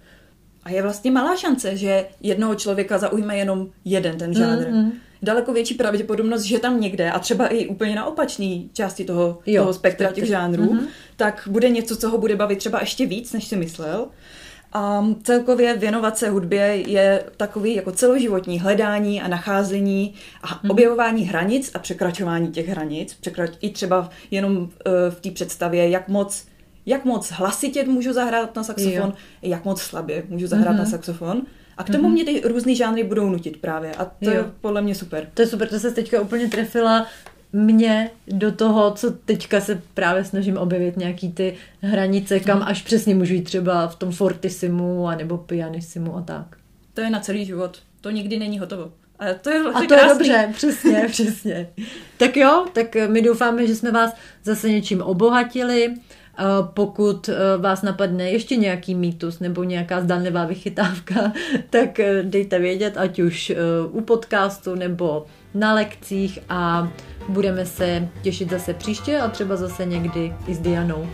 A 0.62 0.70
je 0.70 0.82
vlastně 0.82 1.10
malá 1.10 1.36
šance, 1.36 1.76
že 1.76 2.06
jednoho 2.20 2.54
člověka 2.54 2.98
zaujme 2.98 3.36
jenom 3.36 3.68
jeden 3.84 4.18
ten 4.18 4.34
žánr. 4.34 4.64
Mm-hmm. 4.64 4.90
Daleko 5.24 5.52
větší 5.52 5.74
pravděpodobnost, 5.74 6.42
že 6.42 6.58
tam 6.58 6.80
někde, 6.80 7.10
a 7.10 7.18
třeba 7.18 7.46
i 7.46 7.66
úplně 7.66 7.94
na 7.94 8.04
opačné 8.04 8.60
části 8.72 9.04
toho, 9.04 9.38
jo, 9.46 9.62
toho 9.62 9.74
spektra 9.74 10.12
těch 10.12 10.24
žánrů, 10.24 10.64
mm-hmm. 10.64 10.86
tak 11.16 11.48
bude 11.50 11.68
něco, 11.70 11.96
co 11.96 12.08
ho 12.08 12.18
bude 12.18 12.36
bavit 12.36 12.58
třeba 12.58 12.80
ještě 12.80 13.06
víc, 13.06 13.32
než 13.32 13.44
si 13.44 13.56
myslel. 13.56 14.06
A 14.72 15.06
celkově 15.22 15.76
věnovat 15.76 16.18
se 16.18 16.28
hudbě 16.28 16.82
je 16.86 17.24
takový 17.36 17.74
jako 17.74 17.92
celoživotní 17.92 18.60
hledání 18.60 19.22
a 19.22 19.28
nacházení 19.28 20.14
a 20.42 20.46
mm-hmm. 20.46 20.70
objevování 20.70 21.24
hranic 21.24 21.70
a 21.74 21.78
překračování 21.78 22.48
těch 22.48 22.68
hranic. 22.68 23.14
Překrač, 23.14 23.50
I 23.60 23.70
třeba 23.70 24.10
jenom 24.30 24.56
uh, 24.56 24.68
v 25.10 25.20
té 25.20 25.30
představě, 25.30 25.88
jak 25.88 26.08
moc 26.08 26.46
jak 26.86 27.04
moc 27.04 27.30
hlasitě 27.30 27.84
můžu 27.84 28.12
zahrát 28.12 28.56
na 28.56 28.62
saxofon, 28.62 28.92
jo. 28.94 29.12
jak 29.42 29.64
moc 29.64 29.82
slabě 29.82 30.22
můžu 30.28 30.46
zahrát 30.46 30.74
mm-hmm. 30.74 30.78
na 30.78 30.86
saxofon. 30.86 31.42
A 31.76 31.84
k 31.84 31.90
tomu 31.90 32.08
mm-hmm. 32.08 32.12
mě 32.12 32.24
ty 32.24 32.40
různý 32.44 32.76
žánry 32.76 33.04
budou 33.04 33.30
nutit 33.30 33.56
právě. 33.56 33.92
A 33.94 34.04
to 34.04 34.10
jo. 34.20 34.30
je 34.30 34.44
podle 34.60 34.82
mě 34.82 34.94
super. 34.94 35.28
To 35.34 35.42
je 35.42 35.48
super, 35.48 35.68
to 35.68 35.78
se 35.78 35.90
teďka 35.90 36.20
úplně 36.20 36.48
trefila 36.48 37.06
mě 37.52 38.10
do 38.28 38.52
toho, 38.52 38.90
co 38.90 39.10
teďka 39.10 39.60
se 39.60 39.82
právě 39.94 40.24
snažím 40.24 40.56
objevit 40.56 40.96
nějaký 40.96 41.32
ty 41.32 41.54
hranice, 41.80 42.40
kam 42.40 42.58
mm. 42.58 42.64
až 42.66 42.82
přesně 42.82 43.14
můžu 43.14 43.34
jít 43.34 43.42
třeba 43.42 43.88
v 43.88 43.96
tom 43.96 44.12
fortisimu 44.12 45.08
a 45.08 45.14
nebo 45.14 45.38
pianissimu 45.38 46.16
a 46.16 46.22
tak. 46.22 46.56
To 46.94 47.00
je 47.00 47.10
na 47.10 47.20
celý 47.20 47.44
život. 47.44 47.78
To 48.00 48.10
nikdy 48.10 48.38
není 48.38 48.58
hotovo. 48.58 48.92
A 49.18 49.24
to 49.34 49.50
je, 49.50 49.60
a 49.60 49.80
to 49.80 49.86
krásný. 49.86 50.02
je 50.06 50.08
dobře, 50.08 50.50
přesně, 50.54 51.04
přesně. 51.10 51.68
tak 52.16 52.36
jo, 52.36 52.66
tak 52.72 52.96
my 53.08 53.22
doufáme, 53.22 53.66
že 53.66 53.74
jsme 53.74 53.90
vás 53.90 54.14
zase 54.44 54.70
něčím 54.70 55.02
obohatili. 55.02 55.94
Pokud 56.74 57.28
eh, 57.28 57.34
vás 57.58 57.82
napadne 57.82 58.30
ještě 58.30 58.56
nějaký 58.56 58.94
mýtus 58.94 59.40
nebo 59.40 59.64
nějaká 59.64 60.00
zdanlivá 60.00 60.44
vychytávka, 60.44 61.32
tak 61.70 62.00
eh, 62.00 62.22
dejte 62.22 62.58
vědět, 62.58 62.96
ať 62.96 63.18
už 63.18 63.50
eh, 63.50 63.56
u 63.90 64.00
podcastu 64.00 64.74
nebo 64.74 65.26
na 65.54 65.74
lekcích 65.74 66.38
a 66.48 66.92
budeme 67.28 67.66
se 67.66 68.08
těšit 68.22 68.50
zase 68.50 68.74
příště 68.74 69.18
a 69.18 69.28
třeba 69.28 69.56
zase 69.56 69.84
někdy 69.84 70.34
i 70.46 70.54
s 70.54 70.58
Dianou. 70.58 71.08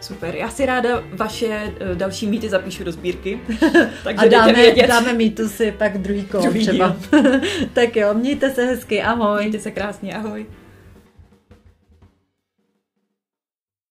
Super, 0.00 0.34
já 0.34 0.48
si 0.48 0.66
ráda 0.66 1.02
vaše 1.12 1.72
další 1.94 2.26
mýty 2.26 2.48
zapíšu 2.48 2.84
do 2.84 2.92
sbírky. 2.92 3.40
Takže 4.04 4.26
a 4.26 4.28
dáme, 4.28 4.52
vědět. 4.52 4.86
dáme 4.86 5.12
mýtusy 5.12 5.74
pak 5.78 5.98
druhý 5.98 6.24
kolo 6.24 6.52
třeba. 6.52 6.96
tak 7.72 7.96
jo, 7.96 8.14
mějte 8.14 8.50
se 8.50 8.64
hezky, 8.64 9.02
ahoj. 9.02 9.40
Mějte 9.40 9.58
se 9.58 9.70
krásně, 9.70 10.14
ahoj. 10.14 10.46